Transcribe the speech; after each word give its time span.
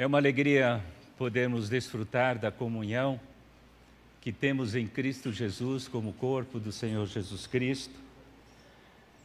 É 0.00 0.06
uma 0.06 0.18
alegria 0.18 0.80
podermos 1.16 1.68
desfrutar 1.68 2.38
da 2.38 2.52
comunhão 2.52 3.20
que 4.20 4.30
temos 4.30 4.76
em 4.76 4.86
Cristo 4.86 5.32
Jesus 5.32 5.88
como 5.88 6.12
corpo 6.12 6.60
do 6.60 6.70
Senhor 6.70 7.04
Jesus 7.08 7.48
Cristo 7.48 7.96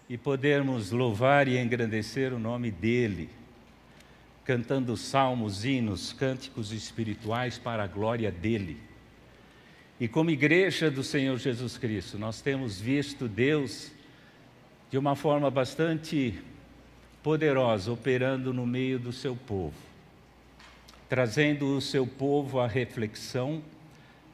e 0.09 0.17
podermos 0.17 0.89
louvar 0.89 1.47
e 1.47 1.59
engrandecer 1.59 2.33
o 2.33 2.39
nome 2.39 2.71
dele, 2.71 3.29
cantando 4.43 4.97
salmos, 4.97 5.63
hinos, 5.63 6.11
cânticos 6.11 6.71
espirituais 6.71 7.59
para 7.59 7.83
a 7.83 7.87
glória 7.87 8.31
dele. 8.31 8.81
E 9.99 10.07
como 10.07 10.31
igreja 10.31 10.89
do 10.89 11.03
Senhor 11.03 11.37
Jesus 11.37 11.77
Cristo, 11.77 12.17
nós 12.17 12.41
temos 12.41 12.81
visto 12.81 13.27
Deus 13.27 13.91
de 14.89 14.97
uma 14.97 15.15
forma 15.15 15.51
bastante 15.51 16.33
poderosa 17.21 17.91
operando 17.91 18.51
no 18.51 18.65
meio 18.65 18.97
do 18.97 19.13
seu 19.13 19.35
povo 19.35 19.92
trazendo 21.13 21.77
o 21.77 21.79
seu 21.79 22.07
povo 22.07 22.59
à 22.59 22.65
reflexão, 22.65 23.61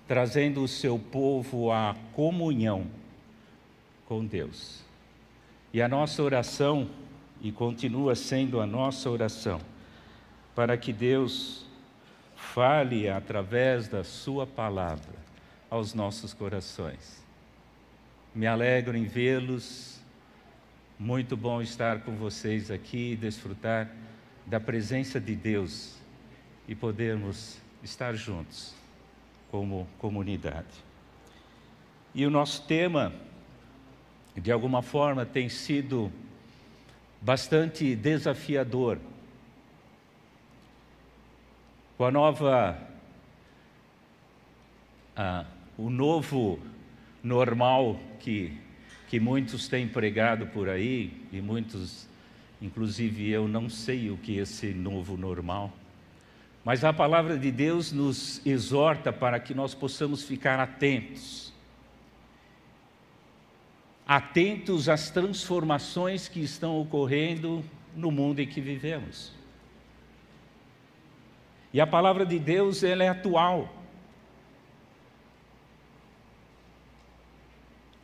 trazendo 0.08 0.64
o 0.64 0.68
seu 0.68 0.98
povo 0.98 1.74
à 1.74 1.94
comunhão 2.14 2.88
com 4.06 4.26
Deus. 4.26 4.80
E 5.74 5.82
a 5.82 5.90
nossa 5.90 6.24
oração, 6.24 6.90
e 7.42 7.52
continua 7.52 8.16
sendo 8.16 8.62
a 8.62 8.66
nossa 8.66 9.10
oração, 9.10 9.60
para 10.56 10.78
que 10.78 10.94
Deus 10.94 11.66
fale 12.34 13.10
através 13.10 13.90
da 13.90 14.06
Sua 14.06 14.48
palavra 14.48 15.20
aos 15.70 15.94
nossos 15.94 16.34
corações. 16.34 17.22
Me 18.34 18.48
alegro 18.48 18.96
em 18.96 19.04
vê-los, 19.04 20.00
muito 20.98 21.36
bom 21.36 21.62
estar 21.62 22.00
com 22.04 22.16
vocês 22.16 22.72
aqui 22.72 23.12
e 23.12 23.18
desfrutar 23.18 23.90
da 24.46 24.62
presença 24.62 25.20
de 25.20 25.36
Deus 25.36 25.99
e 26.70 26.76
podermos 26.76 27.58
estar 27.82 28.14
juntos 28.14 28.76
como 29.50 29.88
comunidade. 29.98 30.68
E 32.14 32.28
o 32.28 32.30
nosso 32.30 32.62
tema, 32.68 33.12
de 34.38 34.52
alguma 34.52 34.84
forma, 34.84 35.26
tem 35.26 35.50
sido 35.50 36.12
bastante 37.20 37.96
desafiador. 37.96 39.00
Com 41.98 42.06
a 42.06 42.12
nova, 42.12 42.80
ah, 45.18 45.46
o 45.76 45.90
novo 45.90 46.60
normal 47.24 48.00
que, 48.20 48.56
que 49.08 49.20
muitos 49.20 49.68
têm 49.68 49.88
pregado 49.88 50.46
por 50.46 50.70
aí, 50.70 51.20
e 51.32 51.42
muitos, 51.42 52.08
inclusive 52.62 53.28
eu, 53.28 53.48
não 53.48 53.68
sei 53.72 54.12
o 54.12 54.18
que 54.18 54.38
é 54.38 54.44
esse 54.44 54.68
novo 54.68 55.18
normal. 55.18 55.74
Mas 56.64 56.84
a 56.84 56.92
palavra 56.92 57.38
de 57.38 57.52
Deus 57.52 57.92
nos 57.92 58.46
exorta 58.46 59.12
para 59.14 59.40
que 59.40 59.54
nós 59.54 59.74
possamos 59.74 60.24
ficar 60.24 60.60
atentos. 60.60 61.54
Atentos 64.06 64.90
às 64.90 65.10
transformações 65.10 66.28
que 66.28 66.42
estão 66.42 66.80
ocorrendo 66.80 67.64
no 67.96 68.12
mundo 68.12 68.40
em 68.40 68.48
que 68.48 68.60
vivemos. 68.60 69.32
E 71.72 71.80
a 71.80 71.88
palavra 71.88 72.26
de 72.26 72.40
Deus, 72.40 72.84
ela 72.84 73.04
é 73.04 73.10
atual. 73.10 73.74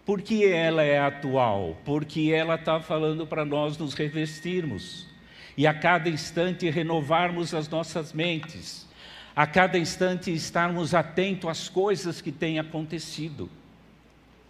Por 0.05 0.21
que 0.21 0.45
ela 0.45 0.83
é 0.83 0.99
atual? 0.99 1.75
Porque 1.83 2.31
ela 2.31 2.55
está 2.55 2.79
falando 2.79 3.25
para 3.25 3.43
nós 3.43 3.75
nos 3.75 3.95
revestirmos 3.95 5.14
e 5.57 5.65
a 5.65 5.73
cada 5.73 6.09
instante 6.09 6.69
renovarmos 6.69 7.53
as 7.53 7.69
nossas 7.69 8.11
mentes, 8.11 8.87
a 9.35 9.47
cada 9.47 9.77
instante 9.77 10.33
estarmos 10.33 10.93
atentos 10.93 11.49
às 11.49 11.69
coisas 11.69 12.21
que 12.21 12.31
têm 12.31 12.59
acontecido 12.59 13.49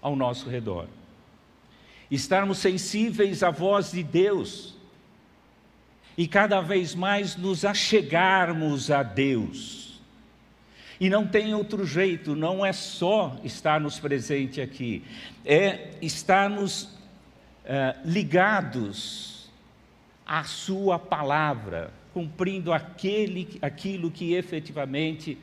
ao 0.02 0.16
nosso 0.16 0.50
redor, 0.50 0.88
estarmos 2.09 2.59
sensíveis 2.59 3.44
à 3.44 3.50
voz 3.50 3.91
de 3.91 4.03
Deus 4.03 4.75
e 6.18 6.28
cada 6.28 6.62
vez 6.62 6.96
mais 6.96 7.35
nos 7.35 7.66
achegarmos 7.66 8.90
a 8.90 9.03
Deus. 9.03 10.02
E 11.00 11.09
não 11.09 11.28
tem 11.28 11.53
outro 11.53 11.85
jeito, 11.85 12.35
não 12.35 12.66
é 12.66 12.72
só 12.72 13.38
estarmos 13.44 14.00
presente 14.00 14.62
aqui, 14.62 15.03
é 15.44 15.91
estarmos 16.02 16.84
uh, 16.84 18.00
ligados 18.06 19.34
a 20.35 20.44
sua 20.44 21.00
palavra, 21.00 21.94
cumprindo 22.13 22.73
aquele, 22.73 23.57
aquilo 23.62 24.12
que 24.12 24.34
efetivamente 24.34 25.38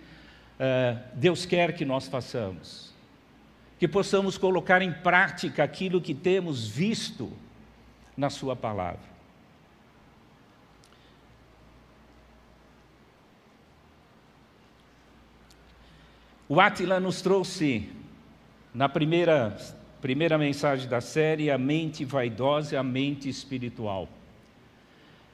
uh, 0.61 1.01
Deus 1.15 1.47
quer 1.47 1.75
que 1.75 1.83
nós 1.83 2.09
façamos. 2.09 2.93
Que 3.79 3.89
possamos 3.89 4.37
colocar 4.37 4.83
em 4.83 4.93
prática 4.93 5.65
aquilo 5.65 5.99
que 5.99 6.13
temos 6.13 6.69
visto 6.69 7.33
na 8.15 8.29
Sua 8.29 8.55
palavra. 8.55 9.01
O 16.47 16.61
Átila 16.61 17.01
nos 17.01 17.23
trouxe, 17.23 17.89
na 18.75 18.91
primeira, 18.91 19.57
primeira 20.03 20.37
mensagem 20.37 20.87
da 20.87 21.01
série, 21.01 21.51
a 21.51 21.57
mente 21.57 22.05
vaidosa 22.05 22.75
e 22.75 22.77
a 22.77 22.83
mente 22.83 23.27
espiritual 23.27 24.07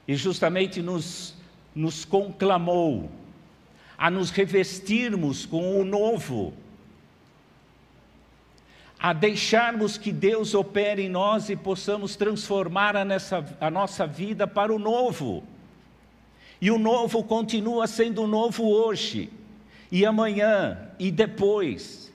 e 0.09 0.15
justamente 0.15 0.81
nos, 0.81 1.35
nos 1.75 2.03
conclamou 2.03 3.11
a 3.95 4.09
nos 4.09 4.31
revestirmos 4.31 5.45
com 5.45 5.79
o 5.79 5.85
novo, 5.85 6.51
a 8.97 9.13
deixarmos 9.13 9.99
que 9.99 10.11
Deus 10.11 10.55
opere 10.55 11.03
em 11.03 11.09
nós 11.09 11.47
e 11.51 11.55
possamos 11.55 12.15
transformar 12.15 12.95
a, 12.95 13.05
nessa, 13.05 13.55
a 13.61 13.69
nossa 13.69 14.07
vida 14.07 14.47
para 14.47 14.73
o 14.73 14.79
novo. 14.79 15.43
E 16.59 16.71
o 16.71 16.79
novo 16.79 17.23
continua 17.23 17.85
sendo 17.85 18.25
novo 18.25 18.67
hoje, 18.67 19.29
e 19.91 20.07
amanhã, 20.07 20.89
e 20.97 21.11
depois. 21.11 22.11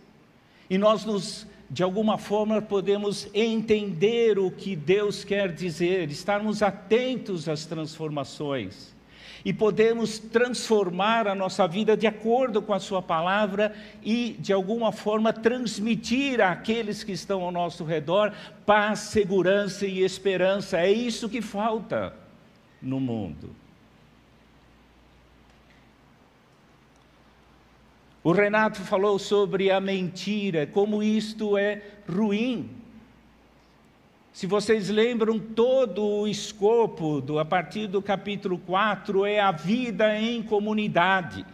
E 0.69 0.76
nós 0.76 1.05
nos 1.05 1.47
de 1.75 1.83
alguma 1.83 2.17
forma 2.17 2.62
podemos 2.62 3.29
entender 3.35 4.39
o 4.39 4.49
que 4.49 4.77
Deus 4.77 5.25
quer 5.25 5.53
dizer, 5.53 6.09
estarmos 6.09 6.62
atentos 6.62 7.49
às 7.49 7.67
transformações 7.67 8.95
e 9.45 9.53
podemos 9.53 10.21
transformar 10.21 11.27
a 11.27 11.35
nossa 11.35 11.67
vida 11.67 11.97
de 11.97 12.07
acordo 12.07 12.62
com 12.62 12.73
a 12.73 12.79
Sua 12.79 13.03
palavra 13.03 13.75
e, 14.05 14.37
de 14.39 14.53
alguma 14.53 14.93
forma, 14.93 15.33
transmitir 15.33 16.41
àqueles 16.41 17.03
que 17.03 17.11
estão 17.11 17.43
ao 17.43 17.51
nosso 17.51 17.83
redor 17.83 18.33
paz, 18.65 19.01
segurança 19.01 19.85
e 19.85 20.05
esperança. 20.05 20.79
É 20.79 20.93
isso 20.93 21.29
que 21.29 21.43
falta 21.43 22.15
no 22.81 23.01
mundo. 23.01 23.51
O 28.25 28.33
Renato 28.33 28.81
falou 28.81 29.19
sobre 29.19 29.71
a 29.71 29.79
mentira, 29.79 30.67
como 30.67 31.03
isto 31.03 31.59
é 31.59 31.83
ruim. 32.11 32.71
Se 34.33 34.47
vocês 34.47 34.89
lembram, 34.89 35.39
todo 35.39 36.03
o 36.03 36.27
escopo, 36.27 37.21
do, 37.21 37.39
a 37.39 37.45
partir 37.45 37.87
do 37.87 38.01
capítulo 38.01 38.57
4, 38.57 39.27
é 39.27 39.41
a 39.41 39.53
vida 39.53 40.19
em 40.19 40.43
comunidade. 40.43 41.45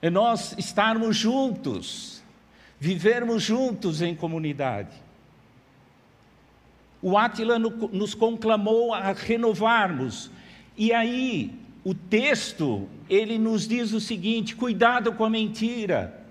É 0.00 0.08
nós 0.08 0.54
estarmos 0.56 1.14
juntos, 1.14 2.24
vivermos 2.80 3.42
juntos 3.42 4.00
em 4.00 4.14
comunidade. 4.14 4.96
O 7.02 7.18
Átila 7.18 7.58
nos 7.58 8.14
conclamou 8.14 8.94
a 8.94 9.12
renovarmos, 9.12 10.30
e 10.78 10.94
aí 10.94 11.67
o 11.88 11.94
texto, 11.94 12.86
ele 13.08 13.38
nos 13.38 13.66
diz 13.66 13.94
o 13.94 14.00
seguinte: 14.00 14.54
cuidado 14.54 15.14
com 15.14 15.24
a 15.24 15.30
mentira. 15.30 16.22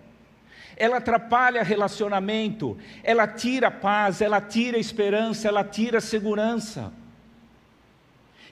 Ela 0.75 0.97
atrapalha 0.97 1.63
relacionamento, 1.63 2.77
ela 3.03 3.27
tira 3.27 3.71
paz, 3.71 4.21
ela 4.21 4.39
tira 4.39 4.77
esperança, 4.77 5.47
ela 5.47 5.63
tira 5.63 5.99
segurança. 5.99 6.93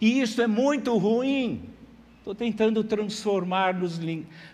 E 0.02 0.20
isso 0.20 0.42
é 0.42 0.48
muito 0.48 0.98
ruim. 0.98 1.70
Estou 2.18 2.34
tentando 2.34 2.84
transformar-nos 2.84 4.00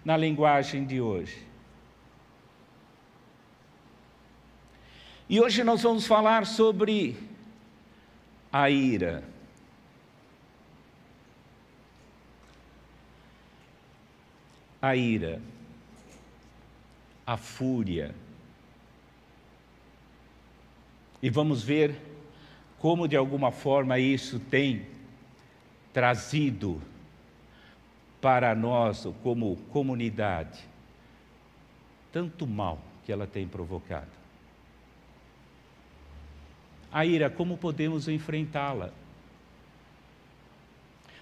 na 0.04 0.18
linguagem 0.18 0.84
de 0.84 1.00
hoje. 1.00 1.48
E 5.30 5.40
hoje 5.40 5.64
nós 5.64 5.84
vamos 5.84 6.06
falar 6.06 6.46
sobre 6.46 7.16
a 8.52 8.70
ira. 8.70 9.31
A 14.82 14.96
ira, 14.96 15.40
a 17.26 17.38
fúria. 17.38 18.16
E 21.22 21.30
vamos 21.30 21.62
ver 21.64 21.96
como, 22.80 23.08
de 23.08 23.16
alguma 23.16 23.52
forma, 23.52 24.00
isso 24.00 24.40
tem 24.40 24.88
trazido 25.94 26.82
para 28.20 28.56
nós, 28.56 29.08
como 29.22 29.56
comunidade, 29.72 30.60
tanto 32.12 32.48
mal 32.48 32.80
que 33.06 33.12
ela 33.12 33.28
tem 33.28 33.48
provocado. 33.48 34.10
A 36.92 37.06
ira, 37.06 37.30
como 37.30 37.58
podemos 37.58 38.08
enfrentá-la? 38.08 38.92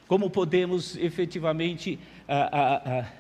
Como 0.07 0.29
podemos 0.29 0.95
efetivamente 0.95 1.99
ah, 2.27 2.49
ah, 2.51 2.81
ah, 2.85 3.18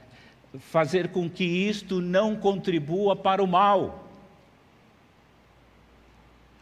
fazer 0.57 1.09
com 1.09 1.29
que 1.29 1.43
isto 1.43 2.01
não 2.01 2.35
contribua 2.35 3.15
para 3.15 3.43
o 3.43 3.47
mal? 3.47 4.09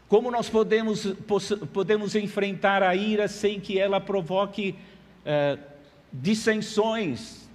Como 0.08 0.30
nós 0.30 0.48
podemos, 0.48 1.06
podemos 1.72 2.14
enfrentar 2.14 2.82
a 2.82 2.94
ira 2.94 3.28
sem 3.28 3.60
que 3.60 3.78
ela 3.78 4.00
provoque 4.00 4.74
uh, 5.24 5.62
dissensões, 6.10 7.46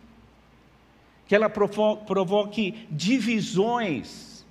que 1.27 1.33
ela 1.33 1.49
provoque 1.49 2.87
divisões, 2.91 4.45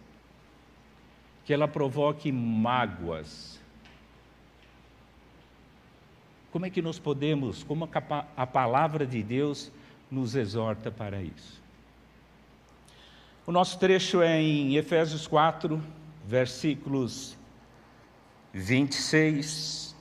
que 1.45 1.55
ela 1.55 1.69
provoque 1.69 2.33
mágoas? 2.33 3.61
Como 6.51 6.67
é 6.67 6.71
que 6.71 6.83
nós 6.83 6.99
podemos, 6.99 7.63
como 7.63 7.89
a 8.37 8.47
palavra 8.47 9.07
de 9.07 9.23
Deus 9.23 9.71
nos 10.11 10.35
exorta 10.35 10.91
para 10.91 11.23
isso? 11.23 11.62
O 13.45 13.51
nosso 13.51 13.77
trecho 13.77 14.23
é 14.23 14.41
em 14.41 14.77
Efésios 14.77 15.27
4, 15.27 15.83
versículos 16.25 17.37
26 18.53 19.97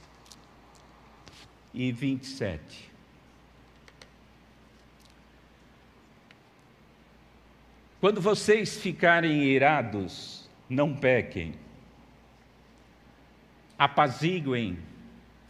e 1.74 1.92
27. 1.92 2.92
Quando 8.00 8.22
vocês 8.22 8.80
ficarem 8.80 9.44
irados, 9.44 10.48
não 10.70 10.96
pequem. 10.96 11.56
Apaziguem 13.76 14.78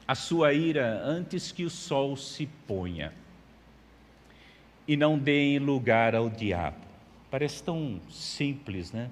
a 0.08 0.16
sua 0.16 0.54
ira 0.54 1.02
antes 1.04 1.52
que 1.52 1.66
o 1.66 1.70
sol 1.70 2.16
se 2.16 2.46
ponha. 2.66 3.14
E 4.88 4.96
não 4.96 5.20
deem 5.20 5.60
lugar 5.60 6.16
ao 6.16 6.30
diabo. 6.30 6.91
Parece 7.32 7.64
tão 7.64 8.00
simples, 8.10 8.92
né? 8.92 9.10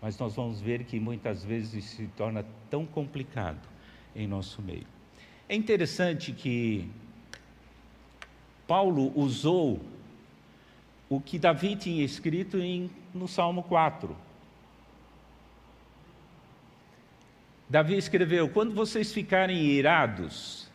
mas 0.00 0.16
nós 0.18 0.36
vamos 0.36 0.60
ver 0.60 0.84
que 0.84 1.00
muitas 1.00 1.44
vezes 1.44 1.84
se 1.84 2.06
torna 2.16 2.44
tão 2.70 2.86
complicado 2.86 3.68
em 4.14 4.24
nosso 4.26 4.62
meio. 4.62 4.86
É 5.48 5.54
interessante 5.56 6.32
que 6.32 6.88
Paulo 8.68 9.12
usou 9.18 9.80
o 11.08 11.20
que 11.20 11.40
Davi 11.40 11.74
tinha 11.74 12.04
escrito 12.04 12.58
em, 12.58 12.90
no 13.14 13.26
Salmo 13.26 13.62
4. 13.64 14.16
Davi 17.68 17.96
escreveu: 17.96 18.48
Quando 18.48 18.74
vocês 18.74 19.12
ficarem 19.12 19.58
irados, 19.58 20.70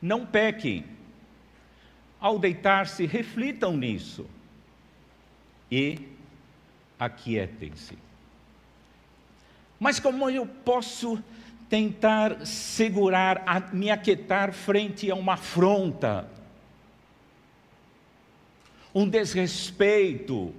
não 0.00 0.24
pequem. 0.24 0.84
Ao 2.20 2.38
deitar-se, 2.38 3.06
reflitam 3.06 3.76
nisso 3.76 4.24
e 5.70 5.98
aquietem-se. 6.98 7.96
Mas 9.78 10.00
como 10.00 10.28
eu 10.28 10.46
posso 10.46 11.22
tentar 11.68 12.46
segurar, 12.46 13.70
me 13.72 13.90
aquietar 13.90 14.52
frente 14.52 15.10
a 15.10 15.14
uma 15.14 15.34
afronta, 15.34 16.28
um 18.94 19.08
desrespeito, 19.08 20.52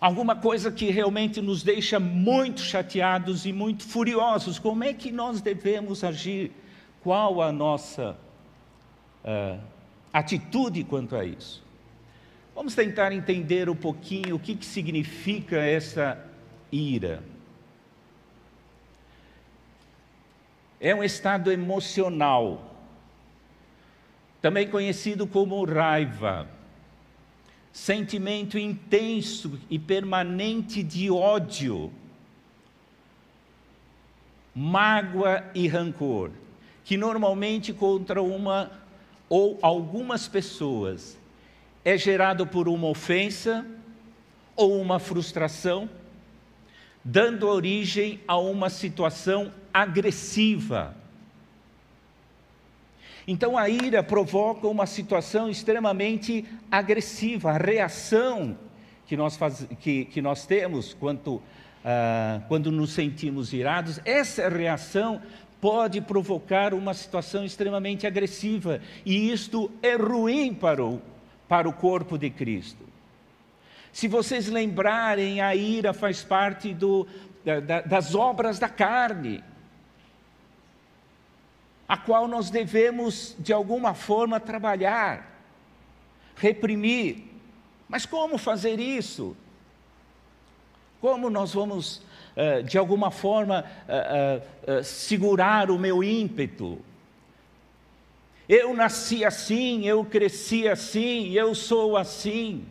alguma 0.00 0.36
coisa 0.36 0.70
que 0.70 0.90
realmente 0.90 1.40
nos 1.42 1.62
deixa 1.62 1.98
muito 1.98 2.60
chateados 2.60 3.44
e 3.44 3.52
muito 3.52 3.84
furiosos? 3.84 4.58
Como 4.58 4.84
é 4.84 4.94
que 4.94 5.10
nós 5.10 5.40
devemos 5.40 6.04
agir? 6.04 6.52
Qual 7.02 7.42
a 7.42 7.52
nossa 7.52 8.16
uh, 9.24 9.60
atitude 10.12 10.84
quanto 10.84 11.16
a 11.16 11.24
isso? 11.24 11.67
Vamos 12.58 12.74
tentar 12.74 13.12
entender 13.12 13.70
um 13.70 13.76
pouquinho 13.76 14.34
o 14.34 14.38
que, 14.40 14.56
que 14.56 14.66
significa 14.66 15.58
essa 15.58 16.18
ira. 16.72 17.22
É 20.80 20.92
um 20.92 21.04
estado 21.04 21.52
emocional, 21.52 22.74
também 24.42 24.68
conhecido 24.68 25.24
como 25.24 25.64
raiva, 25.64 26.48
sentimento 27.72 28.58
intenso 28.58 29.56
e 29.70 29.78
permanente 29.78 30.82
de 30.82 31.08
ódio, 31.12 31.92
mágoa 34.52 35.48
e 35.54 35.68
rancor, 35.68 36.32
que 36.84 36.96
normalmente 36.96 37.72
contra 37.72 38.20
uma 38.20 38.68
ou 39.28 39.60
algumas 39.62 40.26
pessoas 40.26 41.16
é 41.88 41.96
gerado 41.96 42.46
por 42.46 42.68
uma 42.68 42.86
ofensa 42.86 43.64
ou 44.54 44.78
uma 44.78 44.98
frustração 44.98 45.88
dando 47.02 47.48
origem 47.48 48.20
a 48.28 48.36
uma 48.36 48.68
situação 48.68 49.50
agressiva. 49.72 50.94
Então 53.26 53.56
a 53.56 53.70
ira 53.70 54.02
provoca 54.02 54.68
uma 54.68 54.84
situação 54.84 55.48
extremamente 55.48 56.44
agressiva, 56.70 57.52
a 57.52 57.56
reação 57.56 58.58
que 59.06 59.16
nós, 59.16 59.38
faz, 59.38 59.66
que, 59.80 60.04
que 60.04 60.20
nós 60.20 60.44
temos 60.44 60.92
quando, 60.92 61.36
uh, 61.36 61.42
quando 62.48 62.70
nos 62.70 62.90
sentimos 62.90 63.54
irados, 63.54 63.98
essa 64.04 64.46
reação 64.50 65.22
pode 65.58 66.02
provocar 66.02 66.74
uma 66.74 66.92
situação 66.92 67.46
extremamente 67.46 68.06
agressiva, 68.06 68.78
e 69.06 69.32
isto 69.32 69.70
é 69.82 69.96
ruim 69.96 70.52
para 70.52 70.84
o, 70.84 71.00
para 71.48 71.68
o 71.68 71.72
corpo 71.72 72.18
de 72.18 72.30
Cristo. 72.30 72.84
Se 73.92 74.06
vocês 74.06 74.48
lembrarem, 74.48 75.40
a 75.40 75.54
ira 75.54 75.92
faz 75.92 76.22
parte 76.22 76.74
do, 76.74 77.06
da, 77.44 77.80
das 77.80 78.14
obras 78.14 78.58
da 78.58 78.68
carne, 78.68 79.42
a 81.88 81.96
qual 81.96 82.28
nós 82.28 82.50
devemos, 82.50 83.34
de 83.38 83.52
alguma 83.52 83.94
forma, 83.94 84.38
trabalhar, 84.38 85.40
reprimir. 86.36 87.24
Mas 87.88 88.04
como 88.04 88.36
fazer 88.36 88.78
isso? 88.78 89.34
Como 91.00 91.30
nós 91.30 91.54
vamos, 91.54 92.02
eh, 92.36 92.62
de 92.62 92.76
alguma 92.76 93.10
forma, 93.10 93.64
eh, 93.88 94.42
eh, 94.66 94.82
segurar 94.82 95.70
o 95.70 95.78
meu 95.78 96.04
ímpeto? 96.04 96.78
Eu 98.48 98.72
nasci 98.72 99.24
assim, 99.24 99.86
eu 99.86 100.04
cresci 100.04 100.66
assim, 100.66 101.32
eu 101.32 101.54
sou 101.54 101.96
assim. 101.96 102.64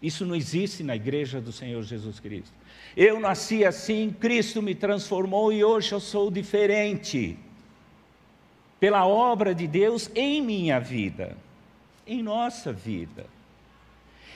Isso 0.00 0.24
não 0.24 0.34
existe 0.34 0.82
na 0.82 0.94
igreja 0.94 1.40
do 1.40 1.50
Senhor 1.50 1.82
Jesus 1.82 2.20
Cristo. 2.20 2.54
Eu 2.96 3.18
nasci 3.18 3.64
assim, 3.64 4.14
Cristo 4.18 4.62
me 4.62 4.74
transformou 4.74 5.52
e 5.52 5.64
hoje 5.64 5.92
eu 5.92 6.00
sou 6.00 6.30
diferente. 6.30 7.36
Pela 8.78 9.06
obra 9.06 9.54
de 9.54 9.66
Deus 9.66 10.10
em 10.14 10.40
minha 10.40 10.78
vida, 10.78 11.36
em 12.06 12.22
nossa 12.22 12.72
vida. 12.72 13.26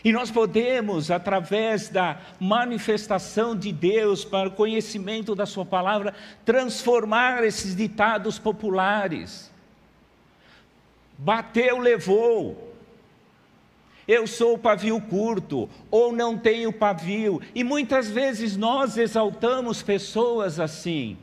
E 0.05 0.13
nós 0.13 0.31
podemos, 0.31 1.11
através 1.11 1.89
da 1.89 2.21
manifestação 2.39 3.57
de 3.57 3.73
Deus 3.73 4.23
para 4.23 4.51
o 4.51 4.53
conhecimento 4.53 5.35
da 5.35 5.47
Sua 5.47 5.65
palavra, 5.65 6.13
transformar 6.45 7.43
esses 7.43 7.75
ditados 7.75 8.39
populares. 8.39 9.54
Bateu, 11.25 11.79
levou 11.79 12.65
eu 14.07 14.27
sou 14.27 14.59
pavio 14.59 15.01
curto, 15.01 15.69
ou 15.91 16.13
não 16.13 16.37
tenho 16.37 16.73
pavio, 16.73 17.41
e 17.55 17.65
muitas 17.65 18.09
vezes 18.09 18.57
nós 18.57 18.99
exaltamos 18.99 19.83
pessoas 19.83 20.61
assim. 20.61 21.17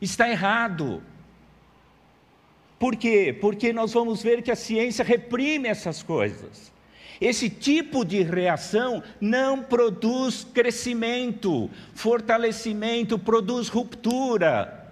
Está 0.00 0.28
errado. 0.28 1.02
Por 2.78 2.96
quê? 2.96 3.36
Porque 3.40 3.72
nós 3.72 3.92
vamos 3.92 4.22
ver 4.22 4.42
que 4.42 4.50
a 4.50 4.56
ciência 4.56 5.04
reprime 5.04 5.68
essas 5.68 6.02
coisas. 6.02 6.72
Esse 7.20 7.48
tipo 7.48 8.04
de 8.04 8.22
reação 8.22 9.02
não 9.20 9.62
produz 9.62 10.44
crescimento, 10.52 11.70
fortalecimento, 11.94 13.18
produz 13.18 13.68
ruptura. 13.68 14.85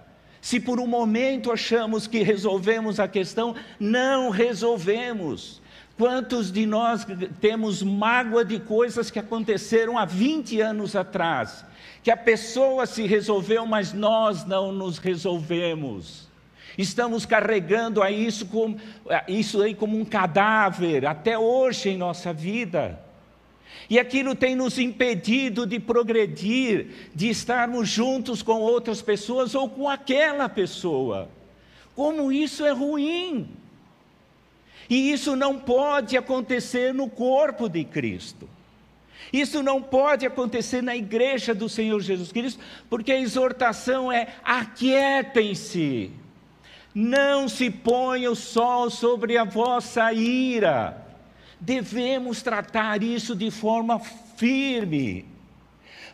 Se 0.45 0.59
por 0.59 0.79
um 0.79 0.85
momento 0.85 1.51
achamos 1.51 2.05
que 2.05 2.21
resolvemos 2.21 2.99
a 2.99 3.07
questão, 3.07 3.55
não 3.79 4.29
resolvemos. 4.29 5.59
Quantos 5.97 6.51
de 6.51 6.67
nós 6.67 7.03
temos 7.41 7.81
mágoa 7.81 8.45
de 8.45 8.59
coisas 8.59 9.09
que 9.09 9.17
aconteceram 9.17 9.97
há 9.97 10.05
20 10.05 10.61
anos 10.61 10.95
atrás? 10.95 11.65
Que 12.03 12.11
a 12.11 12.15
pessoa 12.15 12.85
se 12.85 13.07
resolveu, 13.07 13.65
mas 13.65 13.91
nós 13.91 14.45
não 14.45 14.71
nos 14.71 14.99
resolvemos. 14.99 16.27
Estamos 16.77 17.25
carregando 17.25 18.03
a 18.03 18.11
isso, 18.11 18.45
como, 18.45 18.77
isso 19.27 19.63
aí 19.63 19.73
como 19.73 19.97
um 19.97 20.05
cadáver 20.05 21.07
até 21.07 21.39
hoje 21.39 21.89
em 21.89 21.97
nossa 21.97 22.31
vida. 22.31 23.03
E 23.89 23.99
aquilo 23.99 24.33
tem 24.33 24.55
nos 24.55 24.79
impedido 24.79 25.65
de 25.65 25.79
progredir, 25.79 27.09
de 27.13 27.29
estarmos 27.29 27.87
juntos 27.87 28.41
com 28.41 28.59
outras 28.61 29.01
pessoas 29.01 29.53
ou 29.53 29.69
com 29.69 29.89
aquela 29.89 30.49
pessoa. 30.49 31.29
Como 31.95 32.31
isso 32.31 32.65
é 32.65 32.71
ruim. 32.71 33.49
E 34.89 35.11
isso 35.11 35.35
não 35.35 35.57
pode 35.57 36.17
acontecer 36.17 36.93
no 36.93 37.09
corpo 37.09 37.69
de 37.69 37.83
Cristo. 37.83 38.49
Isso 39.31 39.63
não 39.63 39.81
pode 39.81 40.25
acontecer 40.25 40.81
na 40.81 40.95
igreja 40.95 41.53
do 41.53 41.67
Senhor 41.67 41.99
Jesus 41.99 42.31
Cristo, 42.31 42.61
porque 42.89 43.11
a 43.11 43.19
exortação 43.19 44.11
é: 44.11 44.35
aquietem-se, 44.43 46.11
não 46.93 47.47
se 47.47 47.69
ponha 47.69 48.31
o 48.31 48.35
sol 48.35 48.89
sobre 48.89 49.37
a 49.37 49.43
vossa 49.43 50.13
ira. 50.13 51.04
Devemos 51.59 52.41
tratar 52.41 53.01
isso 53.01 53.35
de 53.35 53.49
forma 53.49 53.99
firme, 53.99 55.25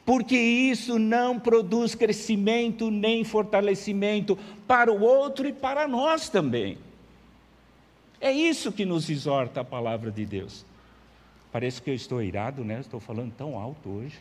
porque 0.06 0.38
isso 0.38 1.00
não 1.00 1.40
produz 1.40 1.96
crescimento 1.96 2.92
nem 2.92 3.24
fortalecimento 3.24 4.38
para 4.68 4.92
o 4.92 5.02
outro 5.02 5.48
e 5.48 5.54
para 5.54 5.88
nós 5.88 6.30
também. 6.30 6.78
É 8.20 8.32
isso 8.32 8.72
que 8.72 8.86
nos 8.86 9.10
exorta 9.10 9.62
a 9.62 9.66
palavra 9.66 10.12
de 10.12 10.26
Deus. 10.26 10.64
Parece 11.52 11.82
que 11.82 11.90
eu 11.90 11.96
estou 11.96 12.22
irado, 12.22 12.64
né? 12.64 12.80
Estou 12.80 13.00
falando 13.00 13.34
tão 13.34 13.58
alto 13.58 13.90
hoje. 13.90 14.20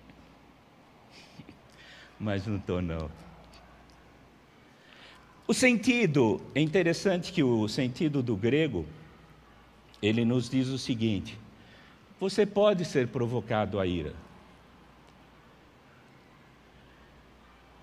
Mas 2.20 2.46
não 2.46 2.56
estou, 2.56 2.82
não. 2.82 3.10
O 5.48 5.54
sentido, 5.54 6.40
é 6.54 6.60
interessante 6.60 7.32
que 7.32 7.42
o 7.42 7.66
sentido 7.66 8.22
do 8.22 8.36
grego, 8.36 8.84
ele 10.06 10.24
nos 10.24 10.48
diz 10.48 10.68
o 10.68 10.78
seguinte: 10.78 11.38
você 12.18 12.46
pode 12.46 12.84
ser 12.84 13.08
provocado 13.08 13.78
à 13.78 13.86
ira, 13.86 14.14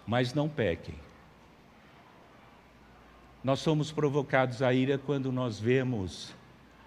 mas 0.08 0.34
não 0.34 0.50
pequem. 0.50 0.96
Nós 3.44 3.60
somos 3.60 3.92
provocados 3.92 4.62
à 4.62 4.74
ira 4.74 4.98
quando 4.98 5.32
nós 5.32 5.60
vemos 5.60 6.34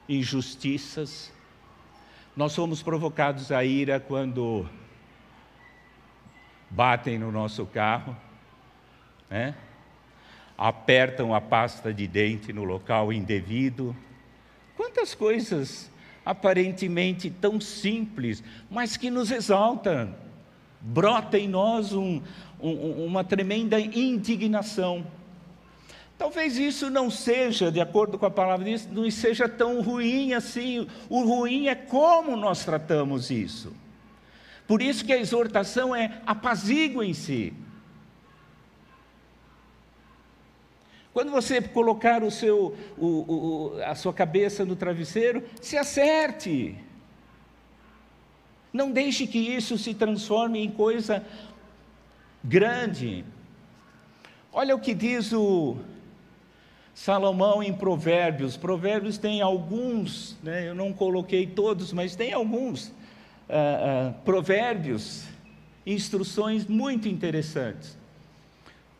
injustiças. 0.08 1.32
Nós 2.34 2.52
somos 2.52 2.82
provocados 2.82 3.52
à 3.52 3.62
ira 3.62 4.00
quando 4.00 4.66
batem 6.70 7.18
no 7.18 7.30
nosso 7.30 7.66
carro, 7.66 8.16
né? 9.28 9.54
apertam 10.56 11.34
a 11.34 11.40
pasta 11.40 11.92
de 11.92 12.06
dente 12.06 12.52
no 12.52 12.64
local 12.64 13.12
indevido. 13.12 13.94
Quantas 14.76 15.14
coisas 15.14 15.90
aparentemente 16.26 17.30
tão 17.30 17.61
simples, 17.61 18.42
mas 18.68 18.97
que 18.97 19.09
nos 19.09 19.30
exaltam. 19.30 20.12
Brota 20.80 21.38
em 21.38 21.49
nós 21.49 21.92
um, 21.92 22.21
um, 22.61 23.06
uma 23.06 23.23
tremenda 23.23 23.78
indignação. 23.78 25.06
Talvez 26.18 26.59
isso 26.59 26.90
não 26.90 27.11
seja, 27.11 27.71
de 27.71 27.80
acordo 27.80 28.18
com 28.18 28.26
a 28.26 28.30
palavra 28.30 28.64
de 28.64 28.71
Deus, 28.71 28.88
não 28.90 29.09
seja 29.11 29.49
tão 29.49 29.80
ruim 29.80 30.33
assim. 30.33 30.88
O 31.09 31.23
ruim 31.23 31.68
é 31.68 31.76
como 31.76 32.37
nós 32.37 32.64
tratamos 32.64 33.30
isso. 33.30 33.73
Por 34.66 34.83
isso 34.83 35.04
que 35.04 35.12
a 35.12 35.18
exortação 35.18 35.95
é 35.95 36.21
apaziguem-se. 36.26 37.52
Quando 41.16 41.30
você 41.30 41.62
colocar 41.62 42.23
o 42.23 42.30
seu, 42.30 42.76
o, 42.99 43.06
o, 43.06 43.82
a 43.82 43.94
sua 43.94 44.12
cabeça 44.12 44.66
no 44.66 44.76
travesseiro, 44.76 45.42
se 45.62 45.75
acerte. 45.75 46.76
Não 48.70 48.90
deixe 48.90 49.26
que 49.26 49.38
isso 49.38 49.78
se 49.78 49.94
transforme 49.94 50.62
em 50.62 50.70
coisa 50.70 51.25
grande. 52.44 53.25
Olha 54.52 54.75
o 54.75 54.78
que 54.78 54.92
diz 54.92 55.32
o 55.32 55.78
Salomão 56.94 57.62
em 57.62 57.73
Provérbios. 57.73 58.58
Provérbios 58.58 59.16
tem 59.16 59.40
alguns, 59.40 60.37
né, 60.42 60.68
eu 60.68 60.75
não 60.75 60.92
coloquei 60.92 61.46
todos, 61.46 61.94
mas 61.94 62.14
tem 62.14 62.35
alguns 62.35 62.88
uh, 62.88 62.92
uh, 64.11 64.14
provérbios, 64.23 65.25
instruções 65.87 66.66
muito 66.66 67.08
interessantes. 67.08 67.96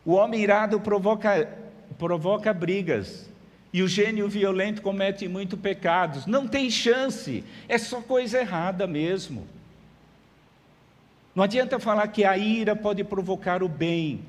O 0.03 0.13
homem 0.13 0.41
irado 0.41 0.79
provoca, 0.79 1.66
provoca 1.97 2.53
brigas, 2.53 3.29
e 3.73 3.83
o 3.83 3.87
gênio 3.87 4.27
violento 4.27 4.81
comete 4.81 5.27
muitos 5.27 5.59
pecados. 5.59 6.25
Não 6.25 6.47
tem 6.47 6.69
chance, 6.69 7.43
é 7.67 7.77
só 7.77 8.01
coisa 8.01 8.39
errada 8.39 8.87
mesmo. 8.87 9.47
Não 11.35 11.43
adianta 11.43 11.79
falar 11.79 12.07
que 12.07 12.23
a 12.23 12.37
ira 12.37 12.75
pode 12.75 13.03
provocar 13.03 13.61
o 13.61 13.67
bem. 13.67 14.21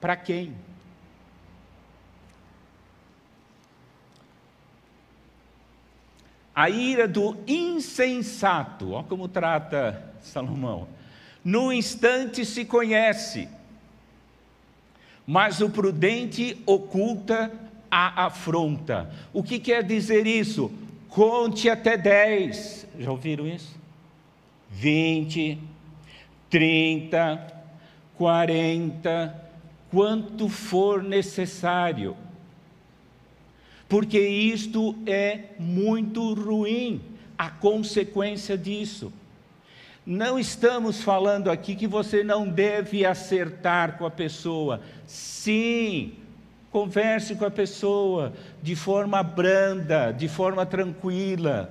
Para 0.00 0.16
quem? 0.16 0.52
a 6.54 6.70
ira 6.70 7.08
do 7.08 7.36
insensato, 7.46 8.92
olha 8.92 9.04
como 9.04 9.26
trata 9.26 10.14
Salomão. 10.20 10.86
No 11.44 11.72
instante 11.72 12.44
se 12.44 12.64
conhece, 12.64 13.48
mas 15.26 15.60
o 15.60 15.70
prudente 15.70 16.56
oculta 16.66 17.52
a 17.90 18.26
afronta. 18.26 19.10
O 19.32 19.42
que 19.42 19.58
quer 19.58 19.82
dizer 19.82 20.26
isso? 20.26 20.70
Conte 21.08 21.68
até 21.68 21.96
dez. 21.96 22.86
Já 22.98 23.10
ouviram 23.10 23.46
isso? 23.46 23.76
Vinte, 24.70 25.58
trinta, 26.50 27.52
quarenta, 28.16 29.48
quanto 29.90 30.48
for 30.48 31.02
necessário 31.02 32.16
porque 33.94 34.18
isto 34.18 34.96
é 35.06 35.50
muito 35.56 36.34
ruim, 36.34 37.00
a 37.36 37.48
consequência 37.48 38.58
disso. 38.58 39.12
Não 40.06 40.38
estamos 40.38 41.02
falando 41.02 41.50
aqui 41.50 41.74
que 41.74 41.86
você 41.86 42.22
não 42.22 42.46
deve 42.46 43.06
acertar 43.06 43.96
com 43.96 44.04
a 44.04 44.10
pessoa. 44.10 44.80
Sim, 45.06 46.14
converse 46.70 47.36
com 47.36 47.44
a 47.44 47.50
pessoa 47.50 48.32
de 48.62 48.76
forma 48.76 49.22
branda, 49.22 50.12
de 50.12 50.28
forma 50.28 50.66
tranquila. 50.66 51.70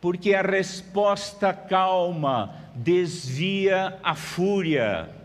Porque 0.00 0.34
a 0.34 0.42
resposta 0.42 1.52
calma 1.52 2.54
desvia 2.74 3.98
a 4.02 4.14
fúria 4.14 5.20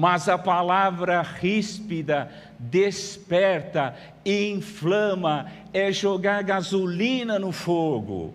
mas 0.00 0.28
a 0.28 0.38
palavra 0.38 1.22
ríspida 1.22 2.30
desperta, 2.56 3.96
inflama, 4.24 5.50
é 5.72 5.90
jogar 5.90 6.40
gasolina 6.44 7.36
no 7.36 7.50
fogo. 7.50 8.32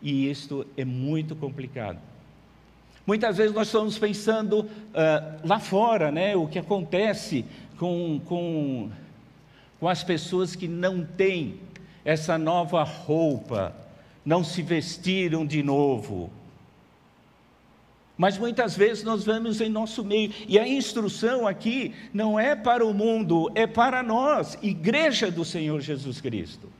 E 0.00 0.30
isto 0.30 0.66
é 0.76 0.84
muito 0.84 1.34
complicado. 1.34 1.98
Muitas 3.06 3.36
vezes 3.36 3.54
nós 3.54 3.68
estamos 3.68 3.98
pensando 3.98 4.60
uh, 4.60 4.68
lá 5.44 5.60
fora, 5.60 6.10
né, 6.10 6.34
o 6.34 6.48
que 6.48 6.58
acontece 6.58 7.44
com, 7.78 8.20
com, 8.24 8.90
com 9.78 9.88
as 9.88 10.02
pessoas 10.02 10.56
que 10.56 10.66
não 10.66 11.04
têm 11.04 11.60
essa 12.04 12.36
nova 12.36 12.82
roupa, 12.82 13.74
não 14.24 14.42
se 14.42 14.60
vestiram 14.60 15.46
de 15.46 15.62
novo. 15.62 16.30
Mas 18.16 18.38
muitas 18.38 18.76
vezes 18.76 19.04
nós 19.04 19.24
vamos 19.24 19.60
em 19.60 19.68
nosso 19.68 20.04
meio, 20.04 20.32
e 20.48 20.58
a 20.58 20.66
instrução 20.66 21.46
aqui 21.46 21.94
não 22.12 22.40
é 22.40 22.56
para 22.56 22.84
o 22.84 22.94
mundo, 22.94 23.50
é 23.54 23.66
para 23.66 24.02
nós, 24.02 24.58
igreja 24.62 25.30
do 25.30 25.44
Senhor 25.44 25.80
Jesus 25.80 26.20
Cristo. 26.20 26.72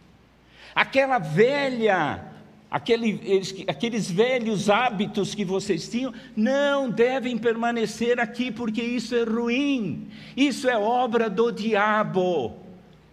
Aquela 0.74 1.18
velha, 1.18 2.24
aquele, 2.70 3.20
aqueles 3.66 4.10
velhos 4.10 4.68
hábitos 4.68 5.34
que 5.34 5.44
vocês 5.44 5.88
tinham, 5.88 6.12
não 6.36 6.90
devem 6.90 7.38
permanecer 7.38 8.18
aqui, 8.18 8.50
porque 8.50 8.82
isso 8.82 9.14
é 9.14 9.22
ruim, 9.22 10.08
isso 10.36 10.68
é 10.68 10.76
obra 10.76 11.30
do 11.30 11.50
diabo, 11.50 12.56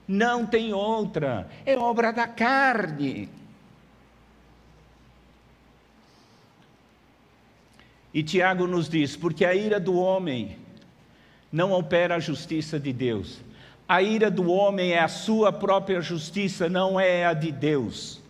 não 0.08 0.46
tem 0.46 0.74
outra, 0.74 1.48
é 1.66 1.78
obra 1.78 2.12
da 2.12 2.28
carne. 2.28 3.30
E 8.14 8.22
Tiago 8.22 8.68
nos 8.68 8.88
diz: 8.88 9.16
porque 9.16 9.44
a 9.44 9.56
ira 9.56 9.80
do 9.80 9.96
homem 9.96 10.58
não 11.52 11.72
opera 11.72 12.16
a 12.16 12.20
justiça 12.20 12.80
de 12.80 12.94
Deus. 12.94 13.42
A 13.88 14.02
ira 14.02 14.32
do 14.32 14.50
homem 14.52 14.94
é 14.94 15.00
a 15.00 15.08
sua 15.08 15.52
própria 15.52 16.00
justiça, 16.00 16.70
não 16.70 17.00
é 17.00 17.26
a 17.26 17.34
de 17.34 17.52
Deus. 17.52 18.23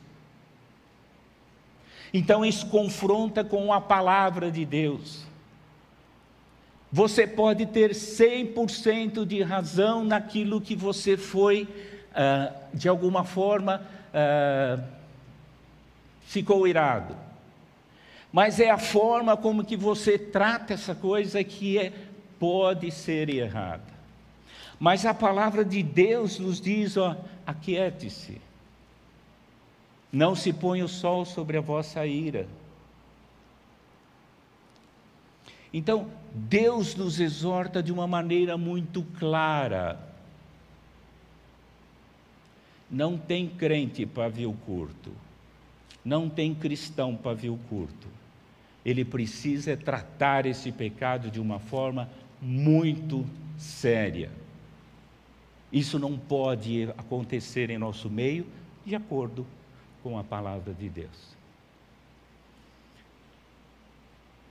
Então 2.13 2.45
isso 2.45 2.67
confronta 2.67 3.43
com 3.43 3.73
a 3.73 3.81
palavra 3.81 4.51
de 4.51 4.63
Deus. 4.63 5.25
Você 6.91 7.25
pode 7.25 7.65
ter 7.65 7.89
100% 7.89 9.25
de 9.25 9.41
razão 9.41 10.03
naquilo 10.03 10.61
que 10.61 10.75
você 10.75 11.17
foi, 11.17 11.63
uh, 11.63 12.53
de 12.71 12.87
alguma 12.87 13.23
forma, 13.23 13.81
uh, 14.13 14.83
ficou 16.21 16.67
irado. 16.67 17.17
Mas 18.31 18.59
é 18.59 18.69
a 18.69 18.77
forma 18.77 19.35
como 19.35 19.65
que 19.65 19.75
você 19.75 20.19
trata 20.19 20.75
essa 20.75 20.93
coisa 20.93 21.43
que 21.43 21.79
é, 21.79 21.91
pode 22.39 22.91
ser 22.91 23.27
errada. 23.27 23.93
Mas 24.79 25.03
a 25.03 25.15
palavra 25.15 25.65
de 25.65 25.81
Deus 25.81 26.37
nos 26.37 26.61
diz, 26.61 26.95
aquiete-se. 27.45 28.39
Não 30.13 30.35
se 30.35 30.53
põe 30.53 30.83
o 30.83 30.87
sol 30.87 31.25
sobre 31.25 31.57
a 31.57 31.61
vossa 31.61 32.05
ira. 32.05 32.47
Então, 35.73 36.07
Deus 36.31 36.93
nos 36.93 37.19
exorta 37.19 37.81
de 37.81 37.91
uma 37.91 38.05
maneira 38.05 38.55
muito 38.55 39.01
clara. 39.17 39.99
Não 42.91 43.17
tem 43.17 43.49
crente 43.49 44.05
pavio 44.05 44.53
curto. 44.67 45.11
Não 46.05 46.29
tem 46.29 46.53
cristão 46.53 47.15
pavio 47.15 47.59
curto. 47.67 48.07
Ele 48.85 49.03
precisa 49.03 49.75
tratar 49.75 50.45
esse 50.45 50.71
pecado 50.71 51.31
de 51.31 51.39
uma 51.39 51.57
forma 51.57 52.07
muito 52.39 53.25
séria. 53.57 54.29
Isso 55.71 55.97
não 55.97 56.19
pode 56.19 56.83
acontecer 56.95 57.71
em 57.71 57.79
nosso 57.79 58.11
meio 58.11 58.45
de 58.85 58.93
acordo 58.93 59.43
com 60.03 60.19
a 60.19 60.23
palavra 60.23 60.73
de 60.73 60.89
Deus. 60.89 61.33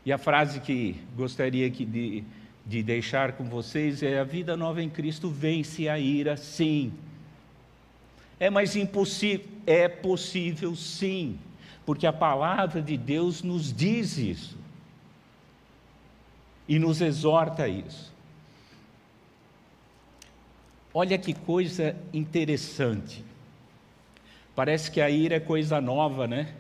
E 0.05 0.13
a 0.13 0.19
frase 0.19 0.61
que 0.61 0.97
gostaria 1.15 1.71
de, 1.71 2.25
de 2.67 2.83
deixar 2.83 3.33
com 3.35 3.45
vocês 3.45 4.03
é: 4.03 4.19
a 4.19 4.25
vida 4.25 4.57
nova 4.57 4.83
em 4.83 4.91
Cristo 4.91 5.29
vence 5.29 5.89
a 5.89 5.99
ira, 5.99 6.37
sim. 6.37 6.93
É 8.41 8.51
mais 8.51 8.75
impossível? 8.75 9.47
É 9.65 9.87
possível, 9.87 10.75
sim, 10.75 11.39
porque 11.87 12.07
a 12.07 12.13
palavra 12.13 12.83
de 12.83 12.97
Deus 12.97 13.43
nos 13.43 13.73
diz 13.73 14.19
isso 14.19 14.59
e 16.67 16.79
nos 16.79 17.01
exorta 17.01 17.65
a 17.65 17.69
isso. 17.69 18.13
Olha 20.93 21.17
que 21.17 21.33
coisa 21.33 21.97
interessante. 22.13 23.25
Parece 24.55 24.91
que 24.91 25.01
a 25.01 25.09
ira 25.09 25.37
é 25.37 25.41
coisa 25.41 25.81
nova, 25.81 26.27
né? 26.27 26.55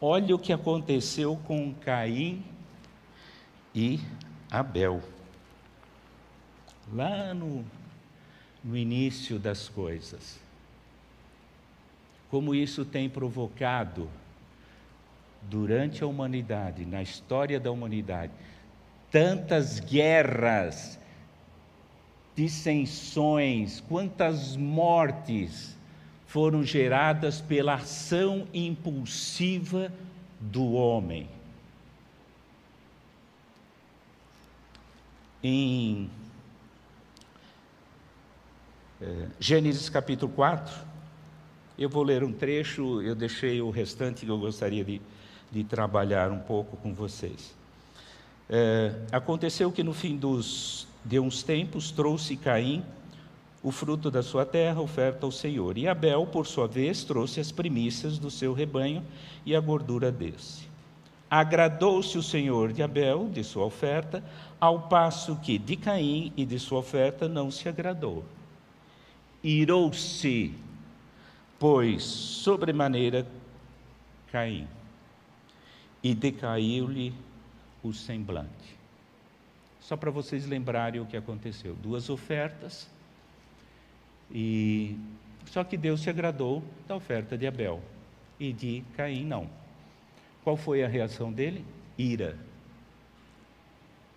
Olha 0.00 0.34
o 0.34 0.38
que 0.38 0.52
aconteceu 0.52 1.36
com 1.46 1.74
Caim 1.74 2.42
e 3.74 4.00
Abel. 4.50 5.02
Lá 6.92 7.34
no, 7.34 7.64
no 8.64 8.76
início 8.76 9.38
das 9.38 9.68
coisas. 9.68 10.38
Como 12.30 12.54
isso 12.54 12.84
tem 12.84 13.08
provocado, 13.08 14.08
durante 15.42 16.02
a 16.02 16.06
humanidade, 16.06 16.84
na 16.84 17.02
história 17.02 17.60
da 17.60 17.70
humanidade, 17.70 18.32
tantas 19.10 19.78
guerras, 19.78 20.98
dissensões, 22.34 23.80
quantas 23.80 24.56
mortes 24.56 25.75
foram 26.26 26.62
geradas 26.62 27.40
pela 27.40 27.74
ação 27.74 28.46
impulsiva 28.52 29.92
do 30.40 30.72
homem. 30.72 31.28
Em 35.42 36.10
é, 39.00 39.28
Gênesis 39.38 39.88
capítulo 39.88 40.32
4, 40.32 40.74
eu 41.78 41.88
vou 41.88 42.02
ler 42.02 42.24
um 42.24 42.32
trecho, 42.32 43.00
eu 43.02 43.14
deixei 43.14 43.60
o 43.60 43.70
restante 43.70 44.24
que 44.24 44.30
eu 44.30 44.38
gostaria 44.38 44.84
de, 44.84 45.00
de 45.52 45.62
trabalhar 45.62 46.32
um 46.32 46.40
pouco 46.40 46.76
com 46.78 46.92
vocês. 46.92 47.54
É, 48.48 48.94
aconteceu 49.12 49.70
que 49.70 49.82
no 49.82 49.92
fim 49.92 50.16
dos, 50.16 50.88
de 51.04 51.20
uns 51.20 51.42
tempos 51.42 51.90
trouxe 51.90 52.36
Caim 52.36 52.84
o 53.66 53.72
fruto 53.72 54.12
da 54.12 54.22
sua 54.22 54.46
terra, 54.46 54.80
oferta 54.80 55.26
ao 55.26 55.32
Senhor. 55.32 55.76
E 55.76 55.88
Abel, 55.88 56.24
por 56.24 56.46
sua 56.46 56.68
vez, 56.68 57.02
trouxe 57.02 57.40
as 57.40 57.50
primícias 57.50 58.16
do 58.16 58.30
seu 58.30 58.52
rebanho 58.52 59.04
e 59.44 59.56
a 59.56 59.60
gordura 59.60 60.12
desse. 60.12 60.68
Agradou-se 61.28 62.16
o 62.16 62.22
Senhor 62.22 62.72
de 62.72 62.80
Abel, 62.80 63.28
de 63.28 63.42
sua 63.42 63.64
oferta, 63.64 64.22
ao 64.60 64.82
passo 64.82 65.34
que 65.40 65.58
de 65.58 65.74
Caim 65.74 66.32
e 66.36 66.44
de 66.44 66.60
sua 66.60 66.78
oferta 66.78 67.28
não 67.28 67.50
se 67.50 67.68
agradou. 67.68 68.24
Irou-se, 69.42 70.54
pois, 71.58 72.04
sobremaneira 72.04 73.26
Caim, 74.30 74.68
e 76.04 76.14
decaiu-lhe 76.14 77.12
o 77.82 77.92
semblante. 77.92 78.76
Só 79.80 79.96
para 79.96 80.12
vocês 80.12 80.46
lembrarem 80.46 81.00
o 81.00 81.06
que 81.06 81.16
aconteceu: 81.16 81.74
duas 81.74 82.08
ofertas 82.08 82.94
e 84.30 84.96
só 85.46 85.64
que 85.64 85.76
Deus 85.76 86.00
se 86.00 86.10
agradou 86.10 86.62
da 86.86 86.96
oferta 86.96 87.36
de 87.36 87.46
Abel 87.46 87.80
e 88.38 88.52
de 88.52 88.82
Caim 88.96 89.24
não. 89.24 89.48
Qual 90.42 90.56
foi 90.56 90.82
a 90.84 90.88
reação 90.88 91.32
dele? 91.32 91.64
Ira. 91.98 92.38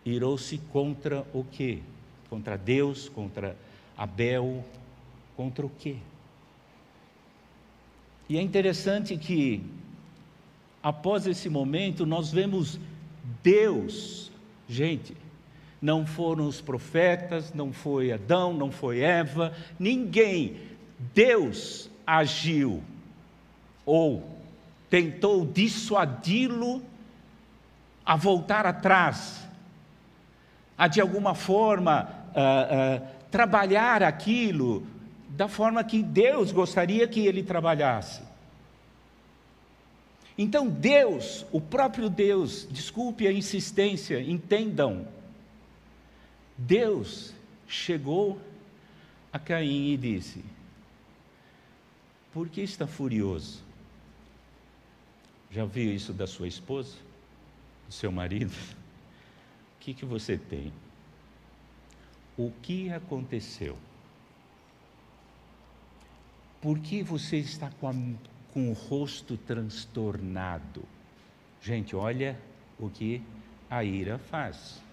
Irou-se 0.06 0.58
contra 0.72 1.26
o 1.34 1.43
quê? 1.43 1.80
Contra 2.30 2.58
Deus, 2.58 3.10
contra 3.10 3.56
Abel, 3.98 4.63
contra 5.36 5.65
o 5.65 5.69
quê? 5.69 5.98
E 8.28 8.38
é 8.38 8.41
interessante 8.41 9.17
que 9.17 9.63
após 10.84 11.26
esse 11.26 11.50
momento 11.50 12.06
nós 12.06 12.32
vemos 12.32 12.80
Deus, 13.41 14.32
gente, 14.67 15.15
não 15.81 16.05
foram 16.05 16.47
os 16.47 16.59
profetas, 16.59 17.53
não 17.53 17.71
foi 17.71 18.11
Adão, 18.11 18.53
não 18.53 18.71
foi 18.71 18.99
Eva, 18.99 19.53
ninguém. 19.79 20.57
Deus 21.13 21.89
agiu 22.05 22.83
ou 23.85 24.37
tentou 24.89 25.45
dissuadi-lo 25.45 26.81
a 28.05 28.15
voltar 28.15 28.65
atrás, 28.65 29.47
a 30.77 30.87
de 30.87 30.99
alguma 30.99 31.35
forma 31.35 32.09
uh, 32.29 33.01
uh, 33.01 33.07
trabalhar 33.29 34.01
aquilo 34.01 34.85
da 35.29 35.47
forma 35.47 35.83
que 35.83 36.01
Deus 36.01 36.51
gostaria 36.51 37.07
que 37.07 37.25
ele 37.25 37.43
trabalhasse. 37.43 38.21
Então, 40.37 40.67
Deus, 40.67 41.45
o 41.51 41.59
próprio 41.59 42.09
Deus, 42.09 42.67
desculpe 42.71 43.27
a 43.27 43.31
insistência, 43.31 44.21
entendam, 44.21 45.05
Deus 46.60 47.34
chegou 47.65 48.38
a 49.32 49.39
Caim 49.39 49.93
e 49.93 49.98
disse: 49.98 50.43
Por 52.34 52.50
que 52.50 52.60
está 52.60 52.86
furioso? 52.86 53.63
Já 55.50 55.63
ouviu 55.63 55.93
isso 55.93 56.12
da 56.12 56.28
sua 56.28 56.50
esposa? 56.50 56.98
Do 57.88 57.93
seu 57.93 58.12
marido? 58.12 58.52
O 58.52 59.80
que, 59.80 59.93
que 59.93 60.04
você 60.04 60.38
tem? 60.38 60.74
O 62.38 62.52
que 62.62 62.91
aconteceu? 62.91 63.78
Por 66.62 66.78
que 66.80 67.02
você 67.02 67.38
está 67.38 67.72
com, 67.72 67.88
a, 67.88 67.93
com 68.54 68.69
o 68.69 68.74
rosto 68.74 69.38
transtornado? 69.38 70.84
Gente, 71.62 71.95
olha 71.95 72.38
o 72.78 72.89
que 72.89 73.24
a 73.69 73.82
ira 73.82 74.17
faz. 74.17 74.88